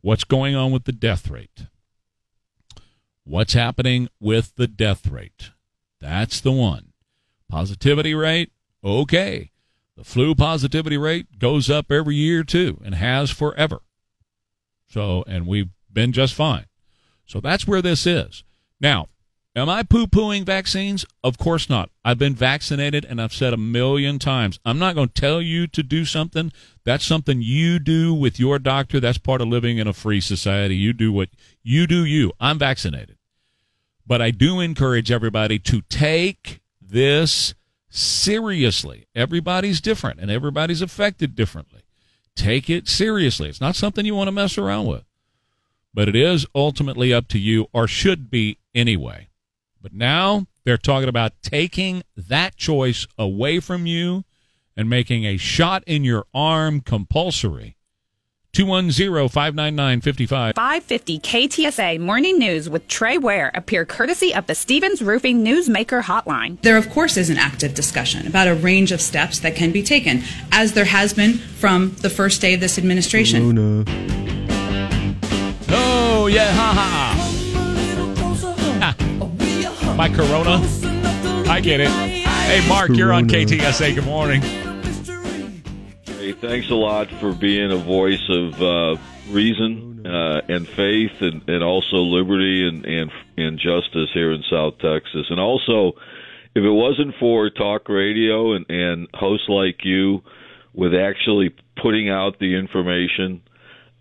[0.00, 1.66] What's going on with the death rate?
[3.24, 5.50] What's happening with the death rate?
[6.00, 6.92] That's the one.
[7.48, 8.50] Positivity rate,
[8.82, 9.50] okay.
[9.96, 13.82] The flu positivity rate goes up every year too and has forever.
[14.88, 16.66] So, and we've been just fine.
[17.26, 18.42] So that's where this is.
[18.80, 19.08] Now,
[19.54, 21.04] am I poo pooing vaccines?
[21.22, 21.90] Of course not.
[22.04, 25.66] I've been vaccinated and I've said a million times, I'm not going to tell you
[25.68, 26.52] to do something.
[26.84, 29.00] That's something you do with your doctor.
[29.00, 30.76] That's part of living in a free society.
[30.76, 31.28] You do what
[31.62, 32.32] you do you.
[32.40, 33.16] I'm vaccinated.
[34.06, 37.54] But I do encourage everybody to take this
[37.88, 39.06] seriously.
[39.14, 41.82] Everybody's different and everybody's affected differently.
[42.34, 43.48] Take it seriously.
[43.48, 45.04] It's not something you want to mess around with.
[45.94, 49.28] But it is ultimately up to you, or should be anyway.
[49.82, 54.24] But now they're talking about taking that choice away from you
[54.76, 57.76] and making a shot in your arm compulsory.
[58.54, 60.54] 210-599-55.
[60.54, 66.60] 550 KTSA Morning News with Trey Ware appear courtesy of the Stevens Roofing Newsmaker Hotline.
[66.60, 69.82] There, of course, is an active discussion about a range of steps that can be
[69.82, 73.48] taken, as there has been from the first day of this administration.
[73.48, 73.84] Luna.
[75.70, 77.21] Oh, yeah, ha ha.
[79.92, 79.96] Ha.
[79.96, 80.60] My Corona.
[81.50, 81.88] I get it.
[81.88, 83.94] Hey, Mark, you're on KTSA.
[83.94, 84.42] Good morning.
[86.04, 88.96] Hey, thanks a lot for being a voice of uh,
[89.30, 94.74] reason uh, and faith, and, and also liberty and, and and justice here in South
[94.78, 95.26] Texas.
[95.30, 95.92] And also,
[96.54, 100.22] if it wasn't for talk radio and, and hosts like you,
[100.74, 103.42] with actually putting out the information,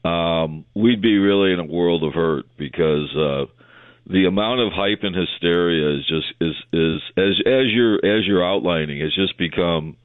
[0.04, 3.46] um, we'd be really in a world of hurt because uh,
[4.08, 8.46] the amount of hype and hysteria is just is is as as you're as you're
[8.46, 9.96] outlining has just become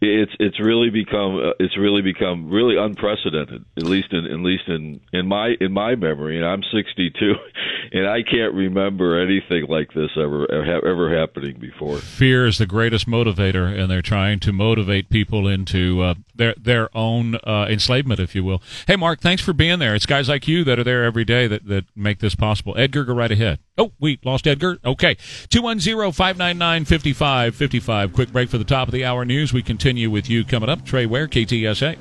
[0.00, 4.68] it's it's really become uh, it's really become really unprecedented at least in at least
[4.68, 6.36] in in my in my memory.
[6.36, 7.34] And I'm 62
[7.92, 11.98] and I can't remember anything like this ever ever happening before.
[11.98, 16.96] Fear is the greatest motivator, and they're trying to motivate people into uh, their their
[16.96, 18.62] own uh, enslavement, if you will.
[18.86, 19.94] Hey, Mark, thanks for being there.
[19.94, 22.74] It's guys like you that are there every day that, that make this possible.
[22.76, 23.58] Edgar, go right ahead.
[23.78, 24.78] Oh, we lost Edgar.
[24.84, 25.16] Okay.
[25.50, 28.12] 210 599 5555.
[28.12, 29.52] Quick break for the top of the hour news.
[29.52, 30.84] We continue with you coming up.
[30.84, 31.96] Trey Ware, KTSA.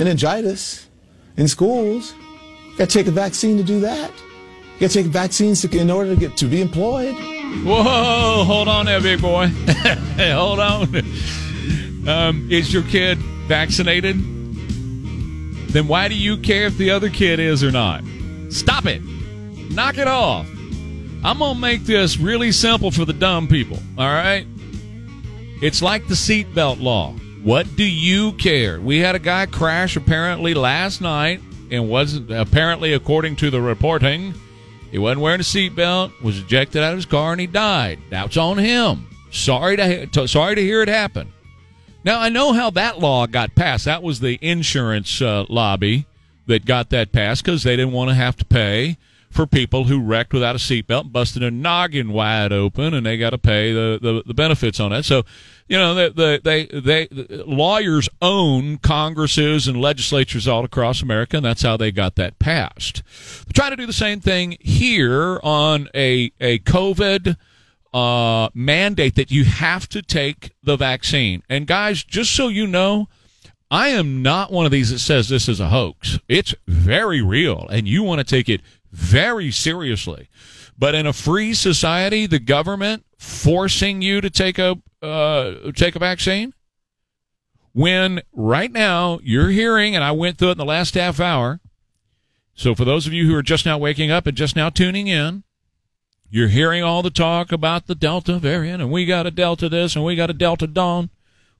[0.00, 0.88] meningitis
[1.36, 2.14] in schools.
[2.78, 4.10] Got to take a vaccine to do that.
[4.80, 7.14] Got to take vaccines to, in order to get to be employed.
[7.64, 9.46] Whoa, hold on there, big boy.
[10.18, 10.96] hold on.
[12.08, 14.16] Um, is your kid vaccinated?
[15.68, 18.02] Then why do you care if the other kid is or not?
[18.50, 19.02] Stop it.
[19.70, 20.48] Knock it off.
[21.22, 24.46] I'm going to make this really simple for the dumb people, all right?
[25.60, 27.12] It's like the seatbelt law.
[27.42, 28.80] What do you care?
[28.80, 31.40] We had a guy crash apparently last night
[31.70, 34.34] and wasn't apparently according to the reporting
[34.90, 37.98] he wasn't wearing a seatbelt, was ejected out of his car, and he died.
[38.10, 39.06] That's on him.
[39.30, 41.32] Sorry to, to sorry to hear it happen.
[42.02, 43.84] Now I know how that law got passed.
[43.84, 46.06] That was the insurance uh, lobby
[46.46, 48.96] that got that passed because they didn't want to have to pay
[49.30, 53.30] for people who wrecked without a seatbelt, busted a noggin wide open, and they got
[53.30, 55.04] to pay the, the, the benefits on that.
[55.04, 55.22] So,
[55.70, 57.08] you know, they, they, they, they,
[57.46, 63.04] lawyers own Congresses and legislatures all across America, and that's how they got that passed.
[63.46, 67.36] They're trying to do the same thing here on a, a COVID
[67.94, 71.44] uh, mandate that you have to take the vaccine.
[71.48, 73.08] And guys, just so you know,
[73.70, 76.18] I am not one of these that says this is a hoax.
[76.28, 78.60] It's very real, and you want to take it
[78.90, 80.28] very seriously.
[80.80, 85.98] But in a free society, the government forcing you to take a uh, take a
[85.98, 86.54] vaccine,
[87.72, 91.60] when right now you're hearing, and I went through it in the last half hour.
[92.54, 95.06] So for those of you who are just now waking up and just now tuning
[95.06, 95.44] in,
[96.30, 99.94] you're hearing all the talk about the Delta variant, and we got a Delta this,
[99.94, 101.10] and we got a Delta Dawn.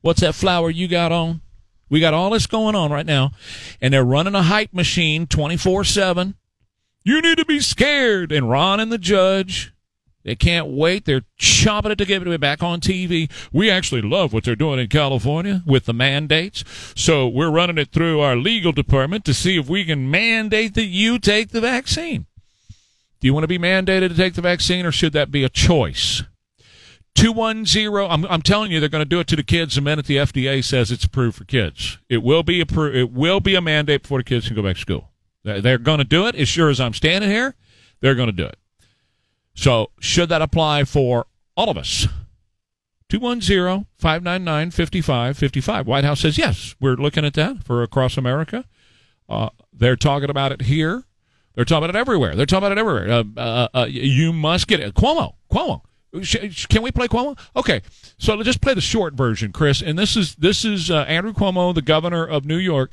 [0.00, 1.42] What's that flower you got on?
[1.90, 3.32] We got all this going on right now,
[3.82, 6.36] and they're running a hype machine 24 7.
[7.02, 8.32] You need to be scared.
[8.32, 9.72] And Ron and the judge,
[10.22, 11.06] they can't wait.
[11.06, 13.30] They're chomping it to get it back on TV.
[13.52, 16.64] We actually love what they're doing in California with the mandates.
[16.94, 20.84] So we're running it through our legal department to see if we can mandate that
[20.84, 22.26] you take the vaccine.
[23.20, 25.48] Do you want to be mandated to take the vaccine or should that be a
[25.48, 26.22] choice?
[27.16, 30.06] 210 I'm, I'm telling you they're going to do it to the kids the minute
[30.06, 31.98] the FDA says it's approved for kids.
[32.08, 34.76] It will be approved it will be a mandate before the kids can go back
[34.76, 35.09] to school.
[35.42, 37.54] They're going to do it as sure as I'm standing here.
[38.00, 38.58] They're going to do it.
[39.54, 41.26] So, should that apply for
[41.56, 42.06] all of us?
[43.10, 45.86] 210-599-5555.
[45.86, 46.76] White House says yes.
[46.80, 48.64] We're looking at that for across America.
[49.28, 51.02] Uh, they're talking about it here.
[51.54, 52.36] They're talking about it everywhere.
[52.36, 53.10] They're talking about it everywhere.
[53.10, 54.94] Uh, uh, uh you must get it.
[54.94, 55.34] Cuomo.
[55.50, 55.82] Cuomo.
[56.68, 57.38] Can we play Cuomo?
[57.54, 57.82] Okay,
[58.18, 59.80] so let's just play the short version, Chris.
[59.80, 62.90] And this is this is uh, Andrew Cuomo, the governor of New York,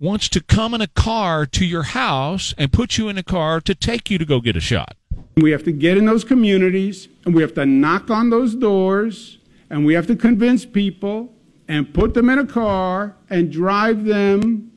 [0.00, 3.60] wants to come in a car to your house and put you in a car
[3.60, 4.96] to take you to go get a shot.
[5.36, 9.38] We have to get in those communities and we have to knock on those doors
[9.68, 11.32] and we have to convince people
[11.68, 14.72] and put them in a car and drive them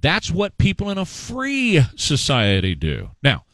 [0.00, 3.10] That's what people in a free society do.
[3.22, 3.44] Now,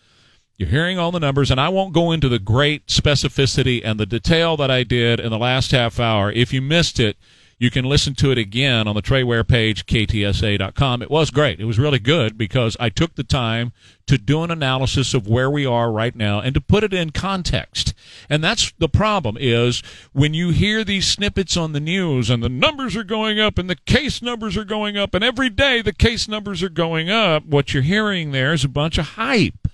[0.61, 4.05] you're hearing all the numbers, and I won't go into the great specificity and the
[4.05, 6.31] detail that I did in the last half hour.
[6.31, 7.17] If you missed it,
[7.59, 11.01] you can listen to it again on the Trey Ware page, ktsa.com.
[11.01, 11.61] It was great.
[11.61, 13.73] It was really good because I took the time
[14.07, 17.09] to do an analysis of where we are right now and to put it in
[17.09, 17.95] context.
[18.29, 19.83] And that's the problem is
[20.13, 23.71] when you hear these snippets on the news and the numbers are going up and
[23.71, 27.47] the case numbers are going up and every day the case numbers are going up,
[27.47, 29.70] what you're hearing there is a bunch of hype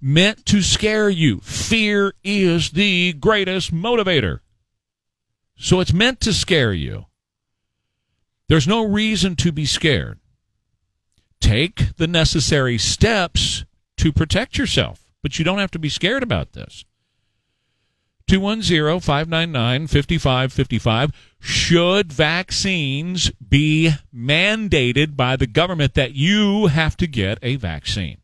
[0.00, 1.40] meant to scare you.
[1.40, 4.40] Fear is the greatest motivator.
[5.56, 7.06] So it's meant to scare you.
[8.48, 10.20] There's no reason to be scared.
[11.40, 13.64] Take the necessary steps
[13.96, 16.84] to protect yourself, but you don't have to be scared about this.
[18.28, 21.12] 210 599 5555.
[21.38, 28.18] Should vaccines be mandated by the government that you have to get a vaccine?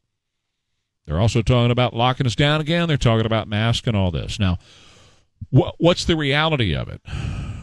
[1.07, 2.89] They're also talking about locking us down again.
[2.89, 4.39] They're talking about masks and all this.
[4.39, 4.59] Now,
[5.51, 7.01] what, what's the reality of it?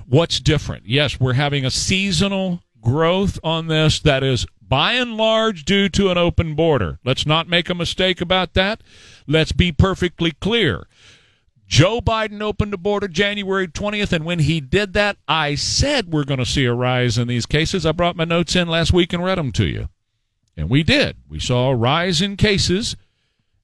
[0.07, 0.85] What's different?
[0.87, 6.09] Yes, we're having a seasonal growth on this that is by and large due to
[6.09, 6.99] an open border.
[7.03, 8.81] Let's not make a mistake about that.
[9.27, 10.87] Let's be perfectly clear.
[11.65, 16.23] Joe Biden opened the border January 20th, and when he did that, I said we're
[16.23, 17.85] going to see a rise in these cases.
[17.85, 19.89] I brought my notes in last week and read them to you.
[20.57, 21.17] And we did.
[21.29, 22.95] We saw a rise in cases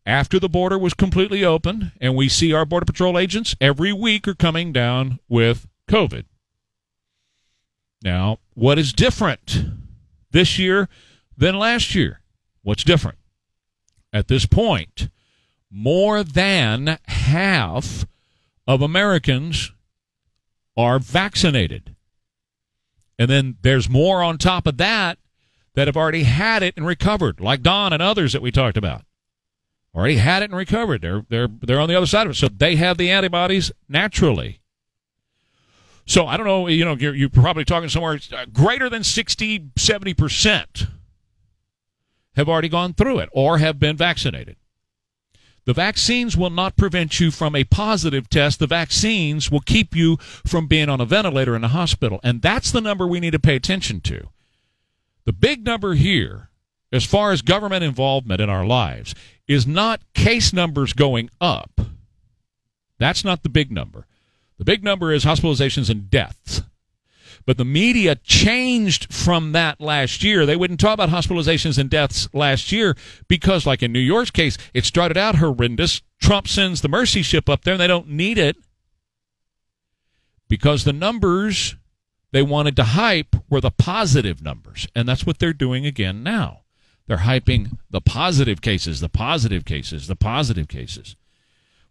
[0.06, 4.28] after the border was completely open, and we see our Border Patrol agents every week
[4.28, 6.26] are coming down with COVID.
[8.04, 9.66] Now, what is different
[10.30, 10.90] this year
[11.36, 12.22] than last year?
[12.62, 13.18] What's different?
[14.14, 15.10] At this point,
[15.72, 18.06] more than half
[18.68, 19.72] of Americans
[20.78, 21.96] are vaccinated.
[23.18, 25.18] And then there's more on top of that
[25.74, 29.04] that have already had it and recovered, like Don and others that we talked about
[29.96, 31.02] already had it and recovered.
[31.02, 34.60] They're they're they're on the other side of it, so they have the antibodies naturally.
[36.06, 39.72] So I don't know, you know, you're, you're probably talking somewhere uh, greater than 60,
[39.76, 40.88] 70%
[42.36, 44.58] have already gone through it or have been vaccinated.
[45.66, 48.60] The vaccines will not prevent you from a positive test.
[48.60, 52.20] The vaccines will keep you from being on a ventilator in a hospital.
[52.24, 54.30] And that's the number we need to pay attention to.
[55.26, 56.50] The big number here,
[56.96, 59.16] as far as government involvement in our lives,
[59.48, 61.82] is not case numbers going up.
[62.98, 64.06] That's not the big number.
[64.58, 66.62] The big number is hospitalizations and deaths.
[67.46, 70.46] But the media changed from that last year.
[70.46, 72.96] They wouldn't talk about hospitalizations and deaths last year
[73.28, 76.02] because, like in New York's case, it started out horrendous.
[76.20, 78.56] Trump sends the mercy ship up there and they don't need it
[80.48, 81.76] because the numbers
[82.32, 84.88] they wanted to hype were the positive numbers.
[84.96, 86.62] And that's what they're doing again now.
[87.08, 91.16] They're hyping the positive cases, the positive cases, the positive cases.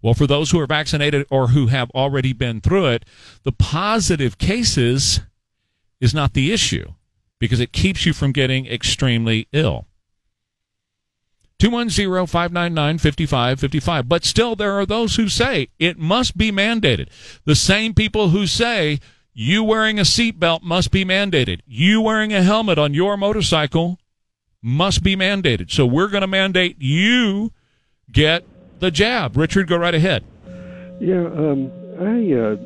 [0.02, 3.04] Well, for those who are vaccinated or who have already been through it,
[3.42, 5.20] the positive cases
[6.00, 6.92] is not the issue
[7.38, 9.86] because it keeps you from getting extremely ill.
[11.58, 14.08] 210 599 5555.
[14.08, 17.08] But still, there are those who say it must be mandated.
[17.44, 18.98] The same people who say
[19.32, 21.60] you wearing a seatbelt must be mandated.
[21.66, 23.98] You wearing a helmet on your motorcycle
[24.64, 25.70] must be mandated.
[25.70, 27.52] So we're going to mandate you
[28.10, 28.46] get
[28.80, 29.36] the jab.
[29.36, 30.24] Richard, go right ahead.
[31.00, 32.56] Yeah, um, I uh,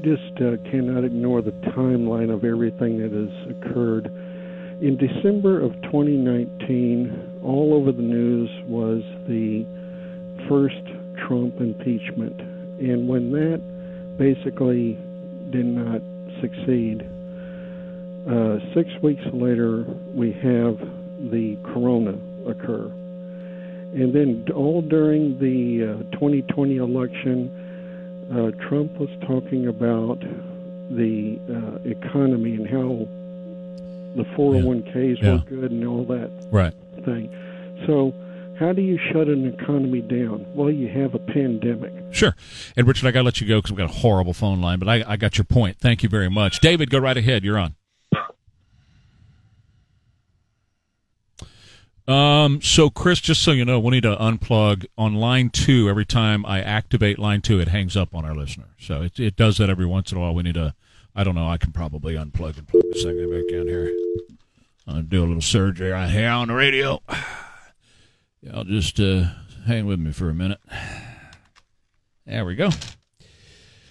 [0.00, 4.06] just uh, cannot ignore the timeline of everything that has occurred.
[4.80, 9.66] In December of 2019, all over the news was the
[10.48, 10.82] first
[11.28, 12.40] Trump impeachment.
[12.80, 13.60] And when that
[14.16, 14.94] basically
[15.50, 16.00] did not
[16.40, 17.02] succeed,
[18.26, 19.84] uh, six weeks later,
[20.14, 20.78] we have
[21.30, 22.14] the corona
[22.46, 22.90] occur.
[23.94, 27.50] And then, all during the uh, 2020 election,
[28.32, 30.18] uh, Trump was talking about
[30.90, 33.06] the uh, economy and how
[34.16, 35.32] the 401ks Yeah.
[35.32, 36.72] were good and all that Right.
[37.04, 37.28] thing.
[37.86, 38.14] So,
[38.58, 40.46] how do you shut an economy down?
[40.54, 41.92] Well, you have a pandemic.
[42.12, 42.34] Sure.
[42.76, 44.78] And Richard, I got to let you go because we've got a horrible phone line,
[44.78, 45.78] but I, I got your point.
[45.78, 46.60] Thank you very much.
[46.60, 47.44] David, go right ahead.
[47.44, 47.74] You're on.
[52.08, 55.88] Um, so Chris, just so you know, we need to unplug on line two.
[55.88, 58.70] Every time I activate line two, it hangs up on our listener.
[58.78, 60.34] So it, it does that every once in a while.
[60.34, 60.74] We need to,
[61.14, 63.92] I don't know, I can probably unplug and plug this thing back in here.
[64.86, 67.00] I'll do a little surgery right here on the radio.
[68.42, 69.26] Yeah, I'll just uh,
[69.66, 70.58] hang with me for a minute.
[72.26, 72.70] There we go.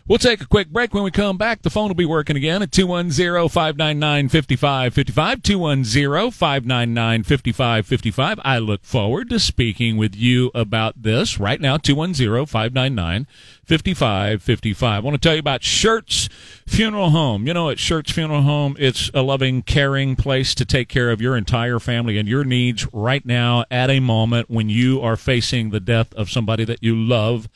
[0.08, 0.94] We'll take a quick break.
[0.94, 5.44] When we come back, the phone will be working again at 210 599 5555.
[5.44, 8.40] 210 599 5555.
[8.44, 11.78] I look forward to speaking with you about this right now.
[11.78, 13.28] 210 599
[13.64, 14.84] 5555.
[14.84, 16.30] I want to tell you about Schertz
[16.66, 17.46] Funeral Home.
[17.46, 21.22] You know, at Schertz Funeral Home, it's a loving, caring place to take care of
[21.22, 25.70] your entire family and your needs right now at a moment when you are facing
[25.70, 27.48] the death of somebody that you love.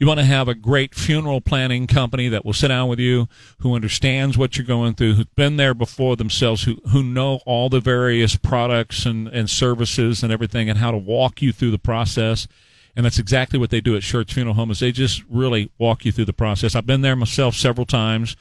[0.00, 3.28] You want to have a great funeral planning company that will sit down with you,
[3.58, 7.68] who understands what you're going through, who's been there before themselves, who, who know all
[7.68, 11.78] the various products and, and services and everything and how to walk you through the
[11.78, 12.48] process.
[12.96, 16.06] And that's exactly what they do at Schertz Funeral Home is they just really walk
[16.06, 16.74] you through the process.
[16.74, 18.36] I've been there myself several times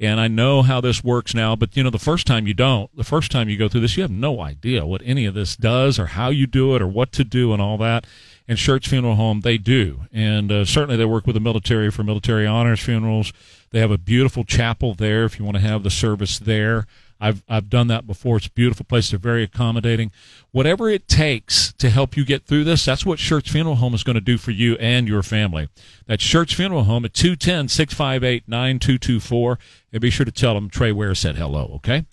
[0.00, 2.94] and I know how this works now, but you know, the first time you don't,
[2.96, 5.54] the first time you go through this, you have no idea what any of this
[5.54, 8.06] does or how you do it or what to do and all that.
[8.46, 10.02] And Schertz Funeral Home, they do.
[10.12, 13.32] And uh, certainly they work with the military for military honors funerals.
[13.70, 16.86] They have a beautiful chapel there if you want to have the service there.
[17.20, 18.36] I've, I've done that before.
[18.36, 19.10] It's a beautiful place.
[19.10, 20.10] They're very accommodating.
[20.54, 24.04] Whatever it takes to help you get through this, that's what Schertz Funeral Home is
[24.04, 25.68] going to do for you and your family.
[26.06, 29.58] That's Schertz Funeral Home at 210 658 9224.
[29.92, 32.04] And be sure to tell them Trey Ware said hello, okay?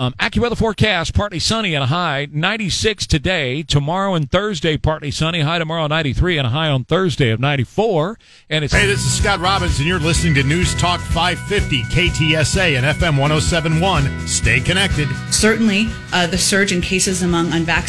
[0.00, 3.62] Um, AccuWeather forecast partly sunny and a high 96 today.
[3.62, 5.40] Tomorrow and Thursday, partly sunny.
[5.40, 8.18] High tomorrow 93 and a high on Thursday of 94.
[8.50, 8.74] And it's.
[8.74, 13.16] Hey, this is Scott Robbins, and you're listening to News Talk 550 KTSA and FM
[13.16, 14.26] 1071.
[14.26, 15.08] Stay connected.
[15.30, 17.79] Certainly, uh, the surge in cases among unvaccinated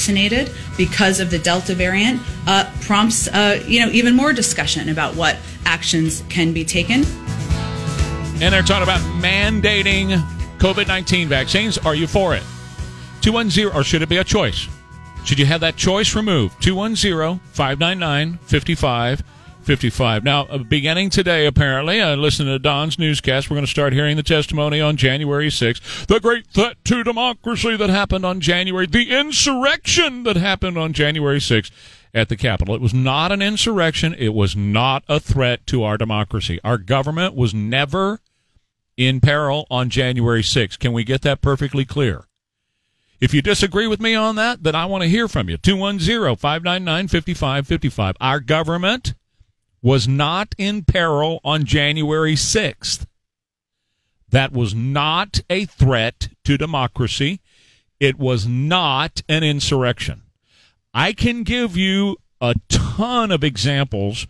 [0.77, 5.37] because of the Delta variant uh, prompts, uh, you know, even more discussion about what
[5.65, 7.03] actions can be taken.
[8.41, 10.17] And they're talking about mandating
[10.57, 11.77] COVID 19 vaccines.
[11.79, 12.43] Are you for it?
[13.21, 14.67] 210, or should it be a choice?
[15.25, 16.61] Should you have that choice removed?
[16.63, 18.39] 210 599
[19.61, 20.23] 5555.
[20.23, 24.17] Now, uh, beginning today, apparently, uh, listening to Don's newscast, we're going to start hearing
[24.17, 26.07] the testimony on January 6th.
[26.07, 31.37] The great threat to democracy that happened on January, the insurrection that happened on January
[31.37, 31.69] 6th
[32.11, 32.73] at the Capitol.
[32.73, 34.15] It was not an insurrection.
[34.15, 36.59] It was not a threat to our democracy.
[36.63, 38.19] Our government was never
[38.97, 40.79] in peril on January 6th.
[40.79, 42.25] Can we get that perfectly clear?
[43.19, 45.57] If you disagree with me on that, then I want to hear from you.
[45.57, 48.15] 210 599 5555.
[48.19, 49.13] Our government
[49.81, 53.05] was not in peril on January 6th.
[54.29, 57.41] That was not a threat to democracy.
[57.99, 60.23] It was not an insurrection.
[60.93, 64.27] I can give you a ton of examples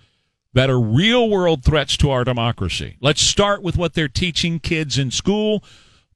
[0.53, 2.97] that are real world threats to our democracy.
[2.99, 5.63] Let's start with what they're teaching kids in school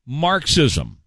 [0.06, 0.98] Marxism.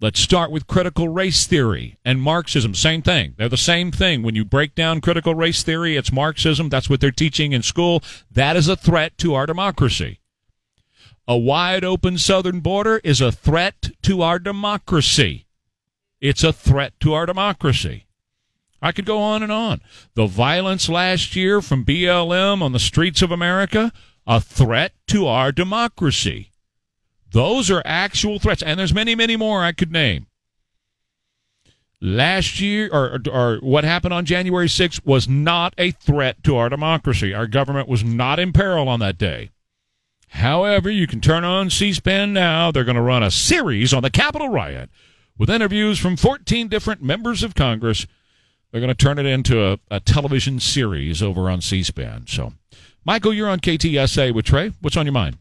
[0.00, 2.72] Let's start with critical race theory and Marxism.
[2.72, 3.34] Same thing.
[3.36, 4.22] They're the same thing.
[4.22, 6.68] When you break down critical race theory, it's Marxism.
[6.68, 8.04] That's what they're teaching in school.
[8.30, 10.20] That is a threat to our democracy.
[11.26, 15.46] A wide open southern border is a threat to our democracy.
[16.20, 18.06] It's a threat to our democracy.
[18.80, 19.80] I could go on and on.
[20.14, 23.92] The violence last year from BLM on the streets of America,
[24.28, 26.52] a threat to our democracy.
[27.30, 30.26] Those are actual threats, and there's many, many more I could name.
[32.00, 36.68] Last year, or, or what happened on January 6th, was not a threat to our
[36.68, 37.34] democracy.
[37.34, 39.50] Our government was not in peril on that day.
[40.28, 42.70] However, you can turn on C SPAN now.
[42.70, 44.90] They're going to run a series on the Capitol riot
[45.38, 48.06] with interviews from 14 different members of Congress.
[48.70, 52.26] They're going to turn it into a, a television series over on C SPAN.
[52.26, 52.52] So,
[53.04, 54.72] Michael, you're on KTSA with Trey.
[54.80, 55.38] What's on your mind?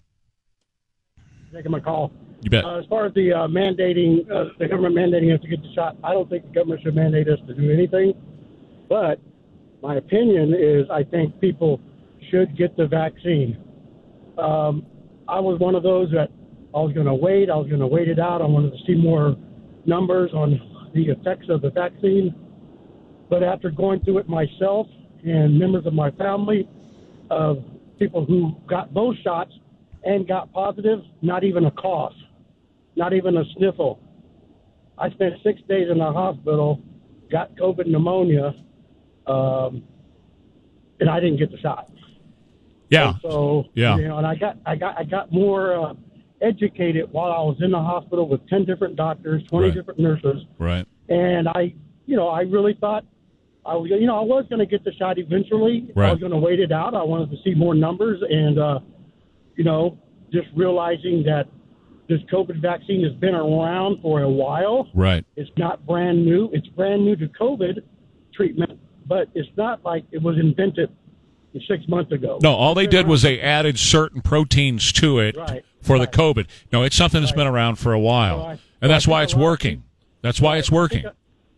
[1.54, 2.12] Taking my call.
[2.42, 2.66] You bet.
[2.66, 5.74] Uh, as far as the uh, mandating, uh, the government mandating us to get the
[5.74, 8.14] shot, I don't think the government should mandate us to do anything.
[8.90, 9.20] But
[9.82, 11.80] my opinion is I think people
[12.30, 13.58] should get the vaccine.
[14.38, 14.86] Um,
[15.28, 16.30] I was one of those that
[16.76, 17.50] I was going to wait.
[17.50, 18.42] I was going to wait it out.
[18.42, 19.36] I wanted to see more
[19.86, 22.36] numbers on the effects of the vaccine.
[23.30, 24.88] But after going through it myself
[25.24, 26.68] and members of my family,
[27.30, 27.64] of
[28.00, 29.52] people who got both shots
[30.08, 32.14] and got positive, not even a cough,
[32.96, 34.00] not even a sniffle.
[34.98, 36.82] I spent six days in the hospital,
[37.30, 38.56] got COVID pneumonia,
[39.28, 39.84] um,
[41.02, 41.92] and I didn't get the shot.
[42.90, 43.10] Yeah.
[43.10, 43.98] And so Yeah.
[43.98, 45.94] you know, and I got I got I got more uh,
[46.42, 49.76] educated while I was in the hospital with ten different doctors, twenty Right.
[49.76, 50.86] different nurses, Right.
[51.10, 51.74] and I,
[52.06, 53.04] you know, I really thought
[53.66, 55.92] I was, you know, I was going to get the shot eventually.
[55.94, 56.08] Right.
[56.08, 56.94] I was going to wait it out.
[56.96, 58.80] I wanted to see more numbers, and uh,
[59.58, 59.98] you know,
[60.32, 61.48] just realizing that
[62.08, 64.88] this COVID vaccine has been around for a while.
[64.94, 65.26] Right.
[65.36, 66.50] It's not brand new.
[66.54, 67.80] It's brand new to COVID
[68.34, 70.90] treatment, but it's not like it was invented
[71.68, 72.38] six months ago.
[72.44, 76.46] No, all they did was they added certain proteins to it Right, for the COVID.
[76.72, 78.60] No, it's something that's been around for a while, Right.
[78.80, 79.84] and that's I why it's lot working.
[80.22, 81.04] That's why it's working.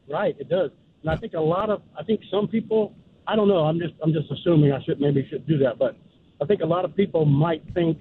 [0.10, 0.72] Right, it does.
[1.02, 2.96] And I think a lot of, I think some people,
[3.28, 3.66] I don't know.
[3.66, 4.72] I'm just, I'm just assuming.
[4.72, 5.98] I should maybe should do that, but
[6.42, 8.00] I think a lot of people might think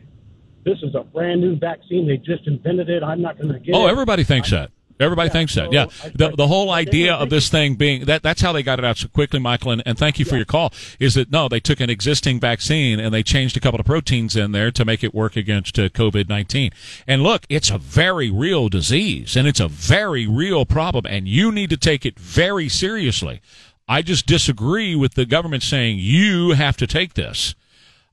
[0.64, 2.06] this is a brand new vaccine.
[2.06, 3.02] They just invented it.
[3.02, 3.90] I'm not going to get Oh, it.
[3.90, 4.70] everybody thinks that.
[5.00, 5.72] Everybody thinks that.
[5.72, 5.86] Yeah.
[6.16, 8.96] The, the whole idea of this thing being that that's how they got it out
[8.98, 11.78] so quickly, Michael, and, and thank you for your call, is that no, they took
[11.78, 15.14] an existing vaccine and they changed a couple of proteins in there to make it
[15.14, 16.72] work against uh, COVID 19.
[17.06, 21.52] And look, it's a very real disease and it's a very real problem, and you
[21.52, 23.40] need to take it very seriously.
[23.86, 27.54] I just disagree with the government saying you have to take this.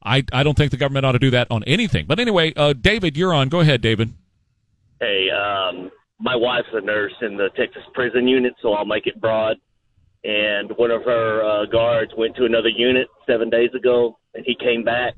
[0.06, 2.06] I, I don't think the government ought to do that on anything.
[2.06, 3.50] But anyway, uh, David, you're on.
[3.50, 4.14] Go ahead, David.
[5.00, 9.20] Hey, um, my wife's a nurse in the Texas prison unit, so I'll make it
[9.20, 9.58] broad.
[10.24, 14.56] And one of her uh, guards went to another unit seven days ago, and he
[14.56, 15.14] came back,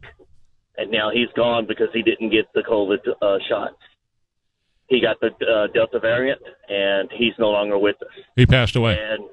[0.77, 3.75] and now he's gone because he didn't get the COVID uh, shots.
[4.87, 8.23] He got the uh, Delta variant, and he's no longer with us.
[8.35, 8.97] He passed away.
[8.99, 9.23] And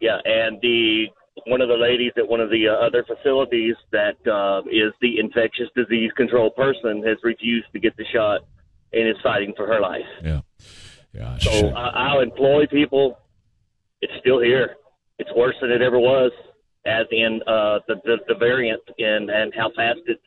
[0.00, 1.06] yeah, and the
[1.46, 5.18] one of the ladies at one of the uh, other facilities that uh, is the
[5.18, 8.40] infectious disease control person has refused to get the shot
[8.92, 10.00] and is fighting for her life.
[10.22, 10.40] Yeah.
[11.12, 11.38] Yeah.
[11.38, 13.18] So I, I'll employ people.
[14.00, 14.76] It's still here.
[15.18, 16.32] It's worse than it ever was,
[16.86, 20.20] as in uh, the, the the variant and and how fast it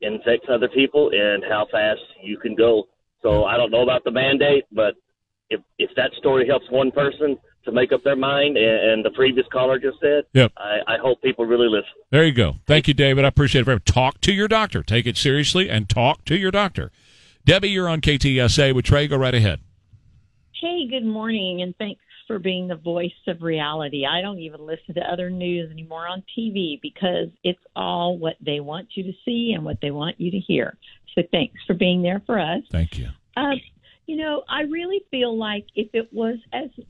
[0.00, 2.84] infects other people and how fast you can go.
[3.22, 4.94] So I don't know about the mandate, but
[5.50, 9.10] if if that story helps one person to make up their mind, and, and the
[9.10, 10.52] previous caller just said, Yep.
[10.56, 11.90] I, I hope people really listen.
[12.10, 12.56] There you go.
[12.66, 13.24] Thank you, David.
[13.24, 13.64] I appreciate it.
[13.64, 13.84] very much.
[13.84, 14.82] Talk to your doctor.
[14.82, 16.90] Take it seriously and talk to your doctor.
[17.44, 19.06] Debbie, you're on KTSA with Trey.
[19.08, 19.60] Go right ahead.
[20.60, 24.04] Hey, good morning, and thanks for being the voice of reality.
[24.04, 28.60] I don't even listen to other news anymore on TV because it's all what they
[28.60, 30.76] want you to see and what they want you to hear.
[31.14, 32.62] So thanks for being there for us.
[32.70, 33.08] Thank you.
[33.36, 33.54] Uh,
[34.06, 36.82] you know, I really feel like if it was as I-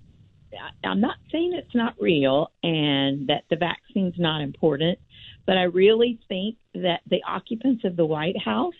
[0.84, 4.99] I'm not saying it's not real and that the vaccine's not important,
[5.46, 8.74] but I really think that the occupants of the White House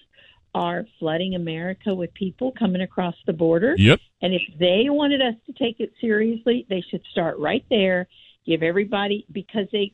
[0.55, 3.75] are flooding America with people coming across the border.
[3.77, 4.01] Yep.
[4.23, 8.09] And if they wanted us to take it seriously, they should start right there.
[8.47, 9.93] Give everybody because they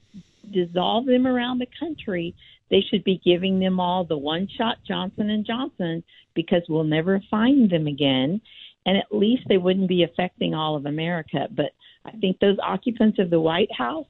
[0.53, 2.35] dissolve them around the country.
[2.71, 6.03] They should be giving them all the one-shot Johnson and Johnson
[6.35, 8.41] because we'll never find them again,
[8.87, 11.49] and at least they wouldn't be affecting all of America.
[11.51, 11.73] But
[12.05, 14.07] I think those occupants of the White House,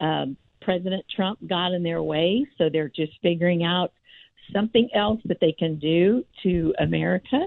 [0.00, 3.92] um, President Trump got in their way, so they're just figuring out
[4.52, 7.46] something else that they can do to America.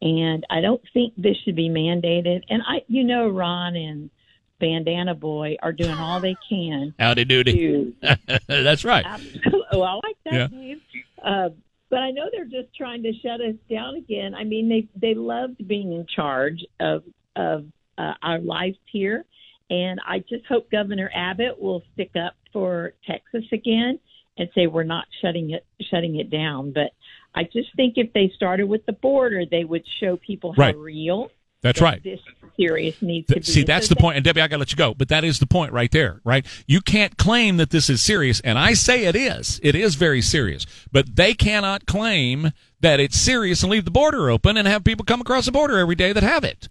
[0.00, 2.42] And I don't think this should be mandated.
[2.48, 4.10] And I, you know, Ron and
[4.58, 6.94] Bandana Boy are doing all they can.
[6.98, 7.52] Howdy doody.
[7.52, 7.94] to
[8.48, 9.04] That's right.
[9.06, 9.40] Absolutely.
[9.72, 10.46] Oh, I like that Yeah.
[10.50, 10.80] name.
[11.24, 11.48] Uh,
[11.92, 14.34] but I know they're just trying to shut us down again.
[14.34, 17.04] I mean, they they loved being in charge of
[17.36, 17.66] of
[17.98, 19.26] uh, our lives here,
[19.68, 24.00] and I just hope Governor Abbott will stick up for Texas again
[24.38, 26.72] and say we're not shutting it shutting it down.
[26.72, 26.92] But
[27.34, 30.76] I just think if they started with the border, they would show people how Right.
[30.76, 31.30] real.
[31.62, 32.02] That's that right.
[32.02, 32.20] This
[32.56, 33.42] serious needs to be.
[33.42, 34.16] See, that's so the point.
[34.16, 34.94] And Debbie, I got to let you go.
[34.94, 36.44] But that is the point right there, right?
[36.66, 38.40] You can't claim that this is serious.
[38.40, 39.60] And I say it is.
[39.62, 40.66] It is very serious.
[40.90, 45.04] But they cannot claim that it's serious and leave the border open and have people
[45.04, 46.68] come across the border every day that have it.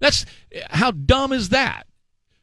[0.00, 0.24] That's
[0.70, 1.84] how dumb is that?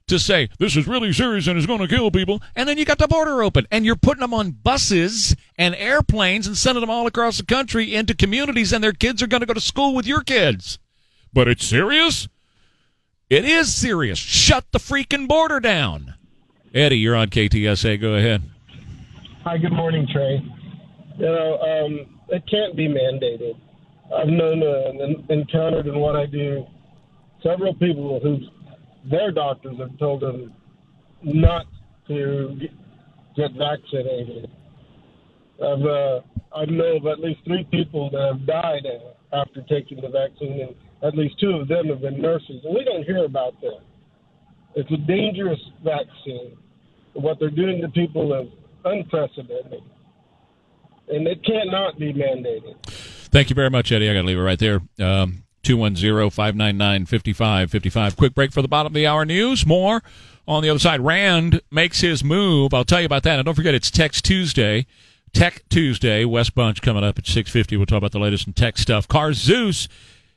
[0.10, 2.86] To say this is really serious and is going to kill people, and then you
[2.86, 6.91] got the border open, and you're putting them on buses and airplanes and sending them
[6.91, 9.96] all across the country into communities, and their kids are going to go to school
[9.96, 10.78] with your kids.
[11.36, 12.30] But it's serious?
[13.30, 14.18] It is serious.
[14.18, 16.16] Shut the freaking border down.
[16.74, 18.00] Eddie, you're on KTSA.
[18.00, 18.42] Go ahead.
[19.44, 20.42] Hi, good morning, Trey.
[21.18, 23.60] You know, um, it can't be mandated.
[24.16, 26.66] I've known uh, and encountered in what I do
[27.44, 28.40] several people who
[29.10, 30.54] their doctors have told them
[31.22, 31.66] not
[32.08, 32.72] to get-
[33.58, 34.50] vaccinated.
[35.62, 36.22] I've uh,
[36.56, 40.62] I know of at least three people that have died uh, after taking the vaccine,
[40.62, 43.80] and at least two of them have been nurses, and we don't hear about them.
[44.76, 46.58] It's a dangerous vaccine.
[47.14, 48.50] What they're doing to people is
[48.84, 49.82] unprecedented,
[51.10, 52.76] and it cannot be mandated.
[52.86, 54.10] Thank you very much, Eddie.
[54.10, 54.82] I got to leave it right there.
[55.00, 58.16] Um, 210-599-5555.
[58.16, 59.66] Quick break for the bottom of the hour news.
[59.66, 60.04] More
[60.48, 61.02] on the other side.
[61.02, 62.74] Rand makes his move.
[62.74, 63.39] I'll tell you about that.
[63.39, 64.86] And don't forget, it's Text Tuesday.
[65.34, 66.24] Tech Tuesday.
[66.24, 67.78] Wes Bunch coming up at 650.
[67.78, 69.08] We'll talk about the latest in tech stuff.
[69.08, 69.88] CarZeus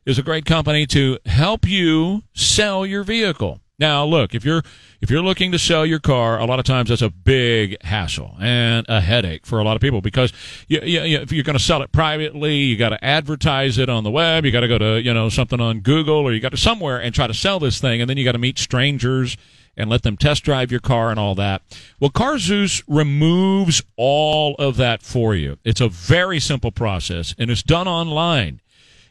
[0.09, 3.61] is a great company to help you sell your vehicle.
[3.79, 4.63] Now, look, if you're
[5.03, 8.35] if you're looking to sell your car, a lot of times that's a big hassle
[8.41, 10.33] and a headache for a lot of people because
[10.67, 13.91] you, you, you, if you're going to sell it privately, you got to advertise it
[13.91, 16.41] on the web, you got to go to you know something on Google or you
[16.41, 18.59] got to somewhere and try to sell this thing, and then you got to meet
[18.59, 19.37] strangers
[19.77, 21.63] and let them test drive your car and all that.
[22.01, 25.59] Well, CarZeus removes all of that for you.
[25.65, 28.61] It's a very simple process and it's done online.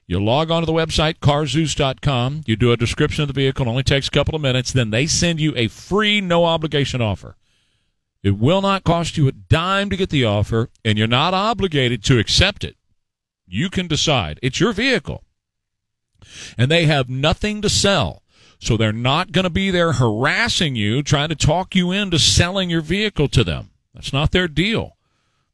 [0.07, 2.43] You log on to the website, carzeus.com.
[2.45, 3.65] You do a description of the vehicle.
[3.65, 4.71] It only takes a couple of minutes.
[4.71, 7.35] Then they send you a free, no obligation offer.
[8.23, 12.03] It will not cost you a dime to get the offer, and you're not obligated
[12.05, 12.77] to accept it.
[13.45, 14.39] You can decide.
[14.41, 15.23] It's your vehicle.
[16.57, 18.23] And they have nothing to sell.
[18.59, 22.69] So they're not going to be there harassing you, trying to talk you into selling
[22.69, 23.71] your vehicle to them.
[23.93, 24.97] That's not their deal.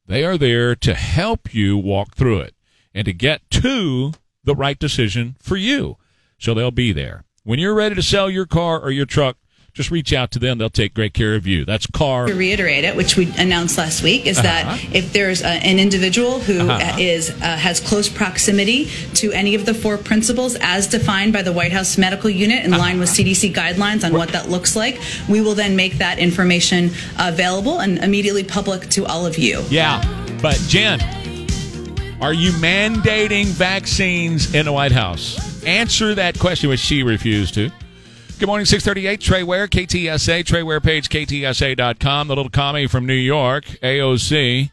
[0.06, 2.54] They are there to help you walk through it
[2.94, 4.12] and to get to
[4.44, 5.96] the right decision for you.
[6.38, 7.24] So they'll be there.
[7.44, 9.36] When you're ready to sell your car or your truck,
[9.72, 10.58] just reach out to them.
[10.58, 11.64] They'll take great care of you.
[11.64, 12.26] That's car.
[12.26, 14.88] To reiterate it, which we announced last week, is that Uh-huh.
[14.92, 16.96] if there's uh an individual who Uh-huh.
[16.98, 21.50] is uh, has close proximity to any of the four principles as defined by the
[21.52, 25.40] White House Medical Unit in line with CDC guidelines on what that looks like, we
[25.40, 29.64] will then make that information available and immediately public to all of you.
[29.70, 30.00] Yeah.
[30.40, 31.00] But Jen,
[32.20, 35.62] are you mandating vaccines in the White House?
[35.64, 37.70] Answer that question, which she refused to.
[38.38, 42.28] Good morning, 638, Trey Ware, KTSA, Trey Ware page, KTSA.com.
[42.28, 44.70] The little commie from New York, AOC,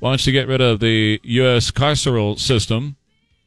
[0.00, 1.70] wants to get rid of the U.S.
[1.70, 2.96] carceral system.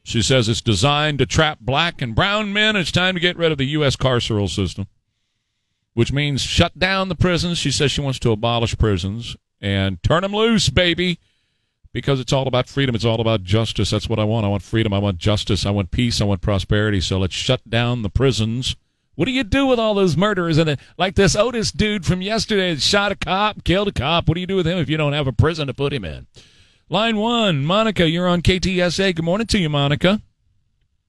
[0.02, 2.76] She says it's designed to trap black and brown men.
[2.76, 3.96] It's time to get rid of the U.S.
[3.96, 4.86] carceral system,
[5.94, 7.58] which means shut down the prisons.
[7.58, 11.18] She says she wants to abolish prisons and turn them loose, baby
[11.98, 12.94] because it's all about freedom.
[12.94, 13.90] It's all about justice.
[13.90, 14.46] That's what I want.
[14.46, 14.92] I want freedom.
[14.92, 15.66] I want justice.
[15.66, 16.20] I want peace.
[16.20, 17.00] I want prosperity.
[17.00, 18.76] So let's shut down the prisons.
[19.16, 20.58] What do you do with all those murderers?
[20.58, 24.28] And like this Otis dude from yesterday shot a cop, killed a cop.
[24.28, 26.04] What do you do with him if you don't have a prison to put him
[26.04, 26.28] in?
[26.88, 29.16] Line one, Monica, you're on KTSA.
[29.16, 30.22] Good morning to you, Monica.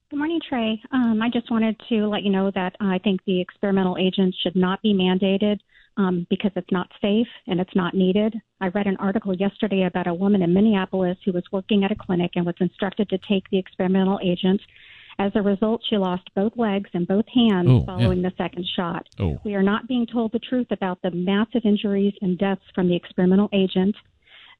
[0.10, 0.82] Good morning, Trey.
[0.92, 4.56] Um, I just wanted to let you know that I think the experimental agents should
[4.56, 5.60] not be mandated
[6.00, 8.34] um, because it's not safe and it's not needed.
[8.62, 11.96] I read an article yesterday about a woman in Minneapolis who was working at a
[11.96, 14.62] clinic and was instructed to take the experimental agent.
[15.20, 19.06] As a result, she lost both legs and both hands Oh, following the second shot.
[19.20, 19.38] Oh.
[19.44, 22.96] We are not being told the truth about the massive injuries and deaths from the
[22.96, 23.96] experimental agent.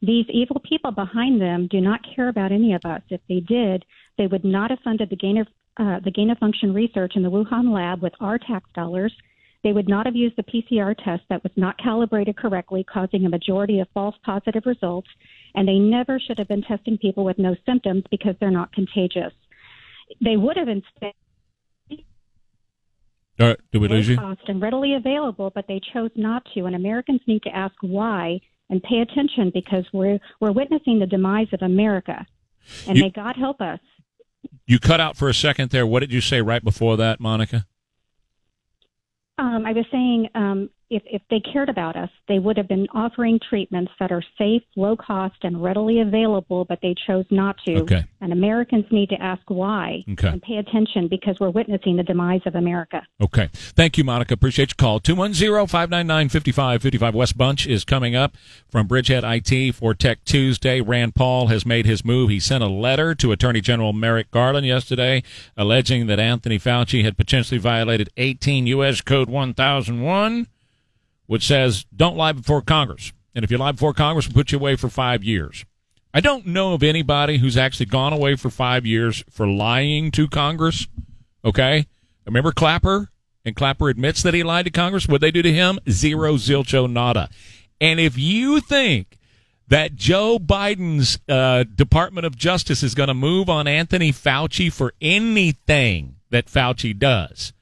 [0.02, 3.02] These evil people behind them do not care about any of us.
[3.10, 3.86] If they did,
[4.18, 7.24] they would not have funded the gain of uh, the gain of function research in
[7.24, 9.14] the Wuhan lab with our tax dollars.
[9.64, 13.30] They would not have used the PCR test that was not calibrated correctly, causing a
[13.30, 15.10] majority of false positive results.
[15.54, 19.34] And they never should have been testing people with no symptoms because they're not contagious.
[20.22, 21.14] They would have instead
[23.40, 24.18] All right, we lose you?
[24.18, 26.66] cost and readily available, but they chose not to.
[26.66, 28.40] And Americans need to ask why
[28.70, 32.26] and pay attention because we're we're witnessing the demise of America.
[32.88, 33.80] And You- may God help us.
[34.66, 35.86] You cut out for a second there.
[35.86, 37.66] What did you say right before that, Monica?
[39.40, 42.88] Um, I was saying um, if if they cared about us, they would have been
[42.94, 47.78] offering treatments that are safe, low cost, and readily available, but they chose not to.
[47.82, 48.04] Okay.
[48.22, 50.28] And Americans need to ask why Okay.
[50.28, 53.02] and pay attention because we're witnessing the demise of America.
[53.22, 53.50] Okay.
[53.54, 54.34] Thank you, Monica.
[54.34, 55.00] Appreciate your call.
[55.00, 57.14] 210-599-5555.
[57.14, 58.36] Wes Bunch is coming up
[58.70, 60.82] from Bridgehead IT for Tech Tuesday.
[60.82, 62.30] Rand Paul has made his move.
[62.30, 65.24] He sent a letter to Attorney General Merrick Garland yesterday
[65.58, 69.02] alleging that Anthony Fauci had potentially violated 18 U.S.
[69.02, 70.48] Code 1001,
[71.30, 73.14] which says don't lie before Congress.
[73.36, 75.64] And if you lie before Congress, we'll put you away for five years.
[76.12, 80.28] I don't know of anybody who's actually gone away for five years for lying to
[80.28, 80.88] Congress.
[81.46, 81.86] Okay?
[82.26, 83.12] Remember Clapper?
[83.46, 85.08] And Clapper admits that he lied to Congress.
[85.08, 85.78] What they do to him?
[85.88, 87.30] Zero zilcho nada.
[87.80, 89.20] And if you think
[89.68, 94.96] that Joe Biden's uh, Department of Justice is going to move on Anthony Fauci for
[95.00, 97.54] anything that Fauci does,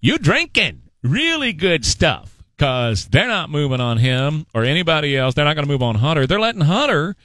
[0.00, 5.34] you drinking really good stuff because they're not moving on him or anybody else.
[5.34, 6.26] They're not going to move on Hunter.
[6.26, 7.16] They're letting Hunter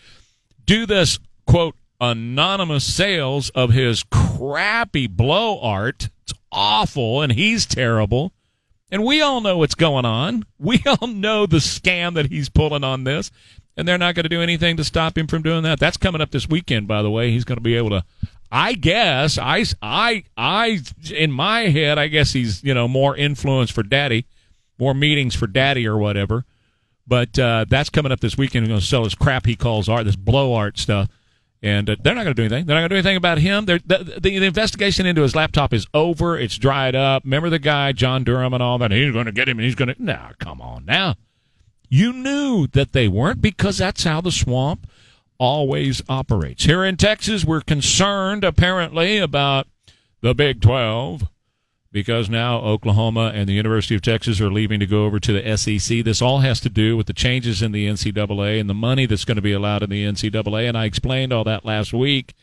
[0.66, 6.10] do this quote anonymous sales of his crappy blow art.
[6.24, 8.34] It's awful and he's terrible.
[8.92, 10.46] And we all know what's going on.
[10.62, 13.32] We all know the scam that he's pulling on this.
[13.76, 15.80] And they're not going to do anything to stop him from doing that.
[15.80, 17.32] That's coming up this weekend, by the way.
[17.32, 18.04] He's going to be able to,
[18.52, 23.72] I guess, I, I, I, in my head, I guess he's, you know, more influence
[23.72, 24.28] for daddy,
[24.82, 26.44] more meetings for daddy or whatever.
[27.08, 28.66] But uh, that's coming up this weekend.
[28.66, 31.08] He's going to sell his crap he calls art, this blow art stuff.
[31.62, 32.66] And uh, they're not going to do anything.
[32.66, 33.66] They're not going to do anything about him.
[33.66, 36.38] The, the, the investigation into his laptop is over.
[36.38, 37.24] It's dried up.
[37.24, 38.92] Remember the guy, John Durham, and all that?
[38.92, 40.04] He's going to get him, and he's going to.
[40.04, 41.16] Nah, come on now.
[41.88, 44.88] You knew that they weren't because that's how the swamp
[45.38, 46.64] always operates.
[46.64, 49.68] Here in Texas, we're concerned apparently about
[50.22, 51.24] the Big 12
[51.92, 55.58] because now Oklahoma and the University of Texas are leaving to go over to the
[55.58, 56.04] SEC.
[56.04, 59.26] This all has to do with the changes in the NCAA and the money that's
[59.26, 60.70] going to be allowed in the NCAA.
[60.70, 62.34] And I explained all that last week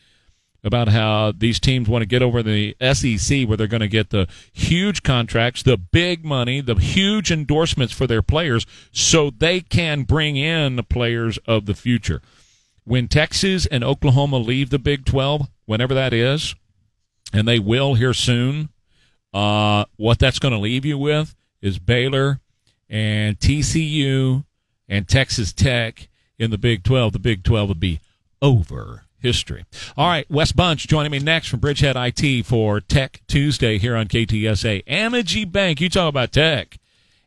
[0.63, 4.09] about how these teams want to get over the SEC where they're going to get
[4.09, 10.03] the huge contracts, the big money, the huge endorsements for their players so they can
[10.03, 12.21] bring in the players of the future.
[12.83, 16.55] When Texas and Oklahoma leave the Big 12, whenever that is,
[17.31, 18.69] and they will here soon,
[19.33, 22.39] uh, what that's going to leave you with is Baylor
[22.89, 24.45] and TCU
[24.87, 27.13] and Texas Tech in the Big 12.
[27.13, 27.99] The Big 12 would be
[28.41, 29.65] over history.
[29.97, 34.07] All right, Wes Bunch joining me next from Bridgehead IT for Tech Tuesday here on
[34.07, 34.85] KTSA.
[34.85, 36.77] Amegy Bank, you talk about tech.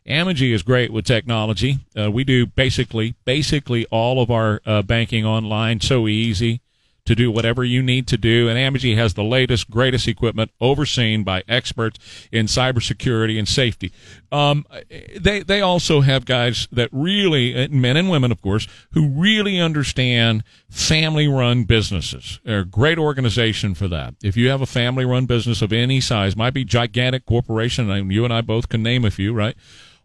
[0.08, 1.78] Amegy is great with technology.
[1.96, 6.60] Uh, we do basically basically all of our uh, banking online, so easy
[7.04, 8.48] to do whatever you need to do.
[8.48, 11.98] And Amegy has the latest, greatest equipment overseen by experts
[12.30, 13.92] in cybersecurity and safety.
[14.30, 14.64] Um,
[15.18, 20.44] they they also have guys that really, men and women, of course, who really understand
[20.70, 22.40] family-run businesses.
[22.44, 24.14] They're a great organization for that.
[24.22, 28.24] If you have a family-run business of any size, might be gigantic corporation, and you
[28.24, 29.56] and I both can name a few, right?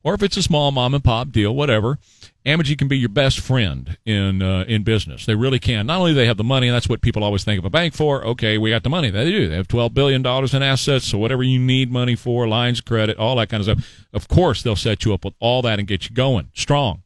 [0.03, 1.99] Or if it's a small mom and pop deal, whatever.
[2.47, 5.25] Amegy can be your best friend in uh, in business.
[5.25, 5.85] They really can.
[5.85, 7.69] Not only do they have the money, and that's what people always think of a
[7.69, 8.23] bank for.
[8.25, 9.09] Okay, we got the money.
[9.09, 9.49] They do.
[9.49, 11.05] They have twelve billion dollars in assets.
[11.05, 14.05] So whatever you need money for, lines of credit, all that kind of stuff.
[14.13, 17.03] Of course, they'll set you up with all that and get you going strong.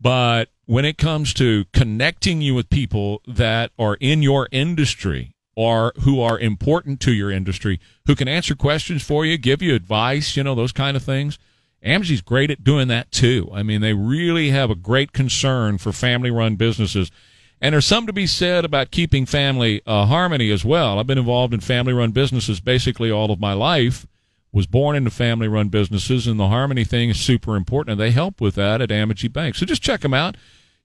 [0.00, 5.92] But when it comes to connecting you with people that are in your industry or
[6.00, 10.36] who are important to your industry, who can answer questions for you, give you advice,
[10.36, 11.38] you know, those kind of things.
[11.86, 13.48] Amegy's great at doing that too.
[13.52, 17.10] I mean, they really have a great concern for family run businesses.
[17.60, 20.98] And there's some to be said about keeping family uh, harmony as well.
[20.98, 24.06] I've been involved in family run businesses basically all of my life.
[24.52, 28.10] Was born into family run businesses, and the harmony thing is super important, and they
[28.10, 29.54] help with that at Amegy Bank.
[29.54, 30.36] So just check them out.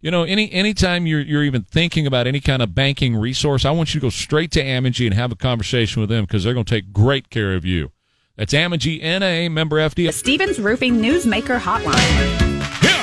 [0.01, 3.71] You know, any anytime you're you're even thinking about any kind of banking resource, I
[3.71, 6.53] want you to go straight to Amegy and have a conversation with them because they're
[6.53, 7.91] going to take great care of you.
[8.37, 10.07] That's Amegy NA member FD.
[10.07, 11.95] The Stevens Roofing Newsmaker Hotline.
[12.83, 12.97] Yeah.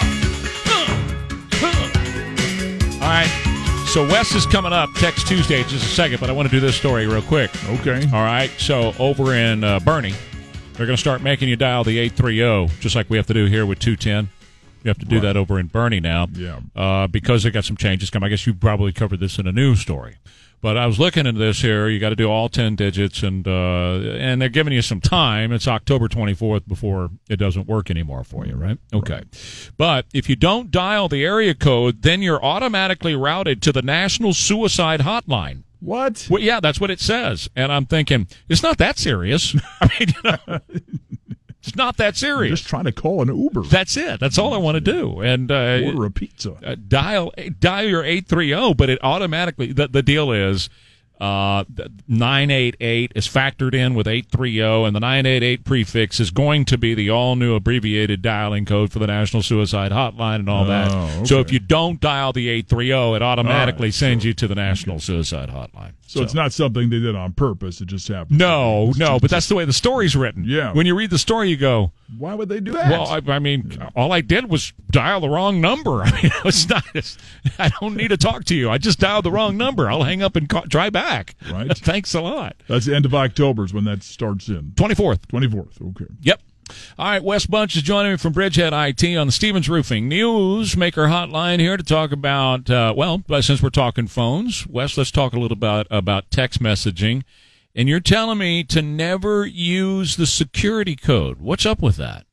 [2.95, 3.85] All right.
[3.89, 6.61] So Wes is coming up text Tuesday just a second, but I want to do
[6.61, 7.51] this story real quick.
[7.81, 8.03] Okay.
[8.12, 8.51] All right.
[8.59, 10.14] So over in uh, Boerne,
[10.74, 13.47] they're going to start making you dial the 830, just like we have to do
[13.47, 14.31] here with 210.
[14.85, 15.22] You have to do Right.
[15.22, 16.26] that over in Boerne now.
[16.33, 16.61] Yeah.
[16.76, 18.26] Uh, because they got some changes coming.
[18.26, 20.16] I guess you probably covered this in a news story.
[20.61, 21.88] But I was looking into this here.
[21.88, 25.52] You got to do all 10 digits, and uh, and they're giving you some time.
[25.52, 28.78] It's October 24th before it doesn't work anymore for you, right?
[28.92, 29.22] Okay.
[29.76, 34.34] But if you don't dial the area code, then you're automatically routed to the National
[34.34, 35.62] Suicide Hotline.
[35.80, 36.26] What?
[36.28, 37.48] Well, yeah, that's what it says.
[37.54, 39.54] And I'm thinking, it's not that serious.
[39.80, 40.61] I mean, you know,
[41.68, 42.58] it's not that serious.
[42.60, 43.62] Just trying to call an Uber.
[43.62, 44.20] That's it.
[44.20, 45.20] That's all I want to do.
[45.20, 46.52] And uh, Order a pizza.
[46.64, 50.68] uh, dial dial your eight three zero, but it automatically the, the deal is
[51.20, 51.64] uh,
[52.06, 55.64] nine eight eight is factored in with eight three zero, and the nine eight eight
[55.64, 59.90] prefix is going to be the all new abbreviated dialing code for the National Suicide
[59.92, 60.90] Hotline and all that.
[60.92, 64.24] Oh, So if you don't dial the eight three zero, it automatically All right, sends
[64.24, 65.92] you to the National Suicide Hotline.
[66.06, 67.82] So, it's not something they did on purpose.
[67.82, 68.38] It just happened.
[68.38, 70.42] No, no, but that's the way the story's written.
[70.46, 70.72] Yeah.
[70.72, 72.90] When you read the story, you go, Why would they do that?
[72.90, 76.00] well, I, I mean, all I did was dial the wrong number.
[76.02, 76.82] I mean, it's not.
[76.94, 77.18] It's,
[77.58, 78.70] I don't need to talk to you.
[78.70, 79.90] I just dialed the wrong number.
[79.90, 81.07] I'll hang up and call, try back.
[81.50, 81.76] Right.
[81.78, 82.56] Thanks a lot.
[82.68, 84.72] That's the end of October is when that starts in.
[84.76, 85.26] Twenty fourth.
[85.28, 85.80] 24th.
[85.90, 86.06] Okay.
[86.20, 86.40] Yep.
[86.98, 91.09] All right, Wes Bunch is joining me from Bridgehead IT on the Stevens Roofing Newsmaker
[91.09, 92.68] Hotline here to talk about.
[92.68, 97.22] Uh, well, since we're talking phones, Wes, let's talk a little about about text messaging.
[97.74, 101.40] And you're telling me to never use the security code.
[101.40, 102.26] What's up with that?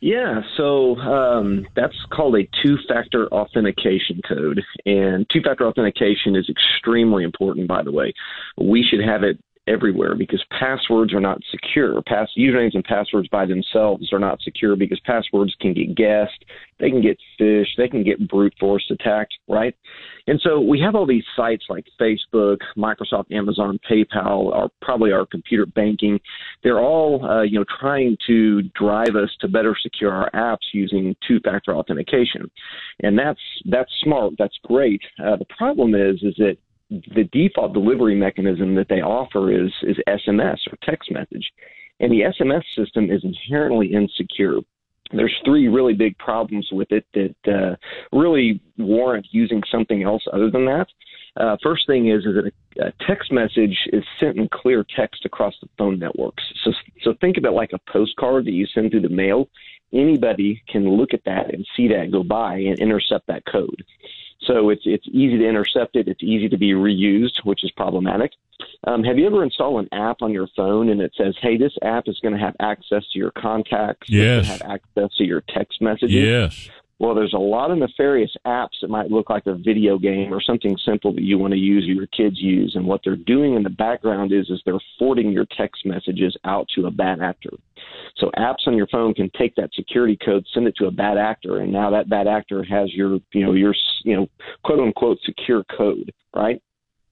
[0.00, 4.62] Yeah, so um, that's called a two factor authentication code.
[4.86, 8.12] And two factor authentication is extremely important, by the way.
[8.56, 12.00] We should have it everywhere because passwords are not secure.
[12.02, 16.44] Pass usernames and passwords by themselves are not secure because passwords can get guessed,
[16.80, 19.74] they can get phished, they can get brute force attacked, right?
[20.26, 25.26] And so we have all these sites like Facebook, Microsoft, Amazon, PayPal, or probably our
[25.26, 26.20] computer banking.
[26.62, 31.16] They're all, uh, you know, trying to drive us to better secure our apps using
[31.26, 32.50] two-factor authentication,
[33.02, 34.34] and that's that's smart.
[34.38, 35.00] That's great.
[35.18, 36.56] Uh, the problem is, is that
[36.90, 41.46] the default delivery mechanism that they offer is is SMS or text message,
[42.00, 44.58] and the SMS system is inherently insecure.
[45.10, 47.76] There's three really big problems with it that uh,
[48.16, 50.86] really warrant using something else other than that.
[51.36, 55.24] Uh, first thing is is that a, a text message is sent in clear text
[55.24, 56.42] across the phone networks.
[56.64, 56.72] So
[57.02, 59.48] so think of it like a postcard that you send through the mail.
[59.92, 63.84] Anybody can look at that and see that go by and intercept that code.
[64.46, 66.08] So it's it's easy to intercept it.
[66.08, 68.32] It's easy to be reused, which is problematic.
[68.86, 71.72] Um, have you ever installed an app on your phone and it says, "Hey, this
[71.82, 74.46] app is going to have access to your contacts, it's Yes.
[74.46, 76.12] have access to your text messages"?
[76.12, 76.70] Yes.
[77.00, 80.40] Well, there's a lot of nefarious apps that might look like a video game or
[80.40, 82.72] something simple that you want to use or your kids use.
[82.74, 86.66] And what they're doing in the background is is they're forwarding your text messages out
[86.74, 87.50] to a bad actor.
[88.16, 91.18] So apps on your phone can take that security code, send it to a bad
[91.18, 93.74] actor, and now that bad actor has your you know your
[94.04, 94.26] you know
[94.64, 96.60] quote unquote secure code, right?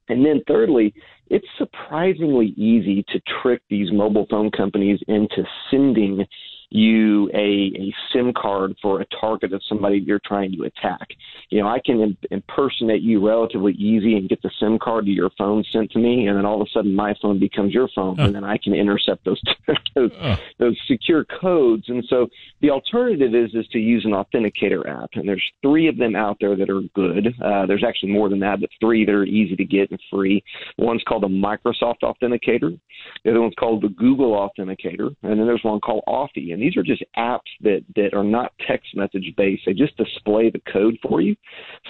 [0.09, 0.95] And then thirdly,
[1.29, 6.25] it's surprisingly easy to trick these mobile phone companies into sending
[6.71, 11.09] you a, a SIM card for a target of somebody you're trying to attack.
[11.51, 15.11] You know, I can im- impersonate you relatively easy and get the SIM card to
[15.11, 17.89] your phone sent to me, and then all of a sudden my phone becomes your
[17.95, 19.41] phone, and then I can intercept those
[19.95, 20.11] those,
[20.59, 21.85] those secure codes.
[21.89, 22.29] And so
[22.61, 26.37] the alternative is is to use an authenticator app, and there's three of them out
[26.41, 27.29] there that are good.
[27.43, 30.43] Uh, there's actually more than that, but three that are easy to get and free.
[30.79, 32.79] One's called a Microsoft Authenticator.
[33.25, 36.53] The other one's called the Google Authenticator, and then there's one called Authy.
[36.57, 39.65] And these are just apps that that are not text message based.
[39.67, 41.37] They just display the code for you.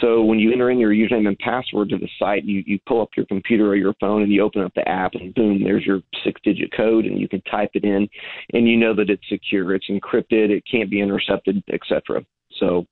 [0.01, 3.01] So when you enter in your username and password to the site, you you pull
[3.01, 5.87] up your computer or your phone and you open up the app, and boom, there's
[5.87, 8.09] your six digit code, and you can type it in,
[8.55, 12.25] and you know that it's secure, it's encrypted, it can't be intercepted, etc.
[12.59, 12.87] So,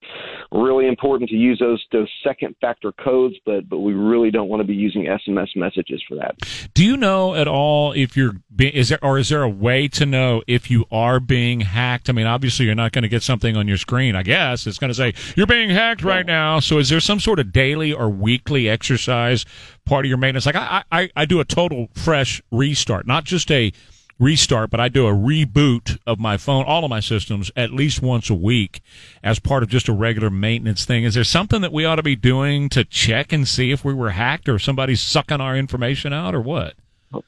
[0.53, 4.61] really important to use those those second factor codes, but but we really don't want
[4.61, 6.37] to be using SMS messages for that.
[6.75, 10.07] Do you know at all if you're is there or is there a way to
[10.07, 12.09] know if you are being hacked?
[12.09, 14.17] I mean, obviously you're not going to get something on your screen.
[14.17, 16.61] I guess it's going to say you're being hacked right now.
[16.61, 19.45] So is there some sort of daily or weekly exercise
[19.85, 20.47] part of your maintenance?
[20.47, 23.73] Like I I, I do a total fresh restart, not just a
[24.19, 28.03] restart, but I do a reboot of my phone, all of my systems, at least
[28.03, 28.81] once a week
[29.23, 31.05] as part of just a regular maintenance thing.
[31.05, 33.95] Is there something that we ought to be doing to check and see if we
[33.95, 36.75] were hacked or somebody's sucking our information out or what?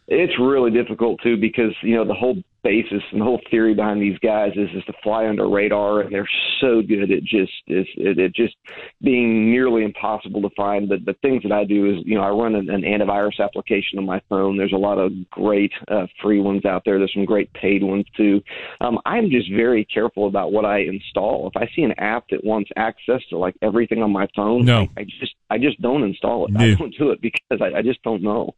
[0.08, 4.02] It's really difficult too because you know the whole basis and the whole theory behind
[4.02, 6.28] these guys is is to fly under radar, and they're
[6.60, 8.56] so good at just is it, it just
[9.02, 10.88] being nearly impossible to find.
[10.88, 13.98] But the things that I do is you know I run an, an antivirus application
[13.98, 14.56] on my phone.
[14.56, 16.98] There's a lot of great uh, free ones out there.
[16.98, 18.42] There's some great paid ones too.
[18.80, 21.50] Um, I'm just very careful about what I install.
[21.54, 24.88] If I see an app that wants access to like everything on my phone, no.
[24.96, 26.56] I, I just I just don't install it.
[26.56, 28.54] I don't do it because I, I just don't know.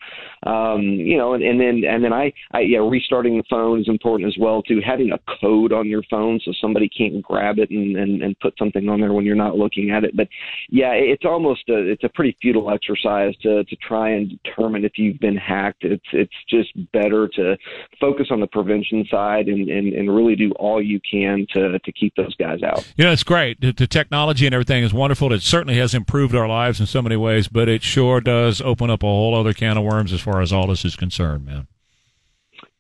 [0.47, 3.89] Um, you know, and, and then and then I, I yeah restarting the phone is
[3.89, 4.81] important as well too.
[4.85, 8.55] Having a code on your phone so somebody can't grab it and, and, and put
[8.59, 10.17] something on there when you're not looking at it.
[10.17, 10.29] But
[10.71, 14.93] yeah, it's almost a, it's a pretty futile exercise to to try and determine if
[14.97, 15.85] you've been hacked.
[15.85, 17.57] It's it's just better to
[18.01, 21.93] focus on the prevention side and, and, and really do all you can to to
[21.93, 22.91] keep those guys out.
[22.97, 23.61] Yeah, it's great.
[23.61, 25.33] The, the technology and everything is wonderful.
[25.33, 28.91] It certainly has improved our lives in so many ways, but it sure does open
[28.91, 31.08] up a whole other can of worms as far as all this is concerned,
[31.45, 31.67] man.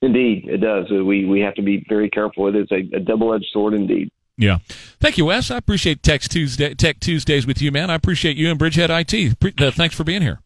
[0.00, 0.86] Indeed, it does.
[0.90, 2.44] Uh, We we have to be very careful.
[2.44, 4.10] With It is a, a double edged sword, indeed.
[4.36, 4.58] Yeah.
[5.00, 5.50] Thank you, Wes.
[5.50, 7.90] I appreciate Tech Tuesday, Tech Tuesdays with you, man.
[7.90, 9.40] I appreciate you and Bridgehead IT.
[9.40, 10.40] Pre- uh, thanks for being here.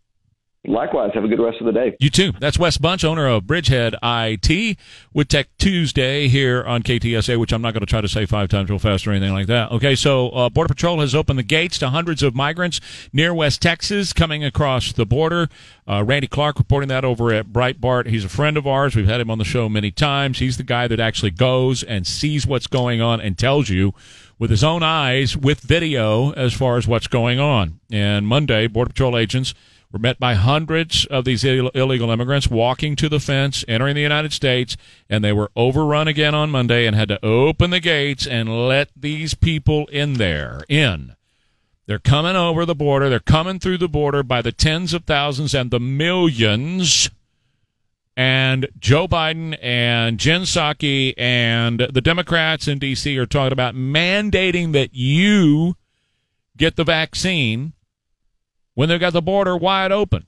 [0.65, 1.97] Likewise, have a good rest of the day.
[1.99, 2.33] You too.
[2.39, 4.79] That's Wes Bunch, owner of Bridgehead IT,
[5.13, 8.49] with Tech Tuesday here on KTSA, which I'm not going to try to say five
[8.49, 9.73] times real fast or anything like that.
[9.73, 12.81] Okay, so uh, Border Patrol has opened the gates to hundreds of migrants
[13.13, 15.49] near West Texas coming across the border.
[15.89, 18.07] Uh, Randy Clark reporting that over at Breitbart.
[18.07, 18.95] He's a friend of ours.
[18.95, 20.39] We've had him on the show many times.
[20.39, 23.95] He's the guy that actually goes and sees what's going on and tells you
[24.39, 27.81] with his own eyes with video as far as what's going on.
[27.91, 29.55] And Monday, Border Patrol agents
[29.93, 34.01] were met by hundreds of these Ill- illegal immigrants walking to the fence, entering the
[34.01, 34.77] United States,
[35.09, 38.89] and they were overrun again on Monday and had to open the gates and let
[38.97, 40.63] these people in there.
[40.69, 41.15] In.
[41.87, 43.09] They're coming over the border.
[43.09, 47.11] They're coming through the border by the tens of thousands and the millions.
[48.17, 53.19] And Joe Biden and Jen Psaki and the Democrats in D.C.
[53.19, 55.77] are talking about mandating that you
[56.57, 57.73] get the vaccine
[58.75, 60.27] when they've got the border wide open.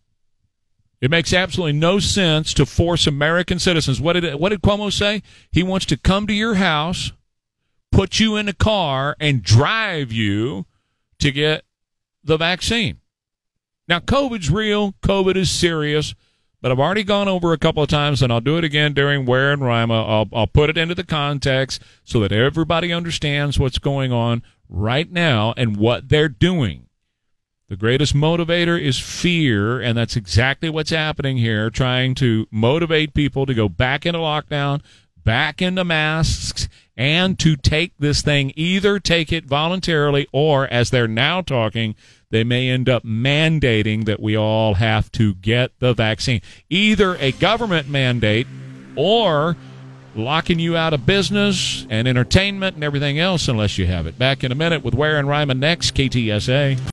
[1.01, 4.01] It makes absolutely no sense to force American citizens.
[4.01, 5.23] What did what did Cuomo say?
[5.51, 7.13] He wants to come to your house,
[7.93, 10.67] put you in a car, and drive you
[11.19, 11.65] to get
[12.23, 13.01] the vaccine.
[13.87, 14.93] Now, COVID's real.
[15.03, 16.15] COVID is serious.
[16.65, 19.27] But I've already gone over a couple of times, and I'll do it again during
[19.27, 20.03] Where and Rima.
[20.03, 25.13] I'll, I'll put it into the context so that everybody understands what's going on right
[25.13, 26.84] now and what they're doing.
[27.71, 33.47] The greatest motivator is fear, and that's exactly what's happening here, trying to motivate people
[33.47, 34.83] to go back into lockdown,
[35.25, 41.09] back into masks, and to take this thing, either take it voluntarily or, as they're
[41.09, 41.95] now talking,
[42.29, 46.43] they may end up mandating that we all have to get the vaccine.
[46.69, 48.47] Either a government mandate
[48.95, 49.57] or
[50.15, 54.19] locking you out of business and entertainment and everything else unless you have it.
[54.19, 56.79] Back in a minute with Ware and Ryman next, KTSA.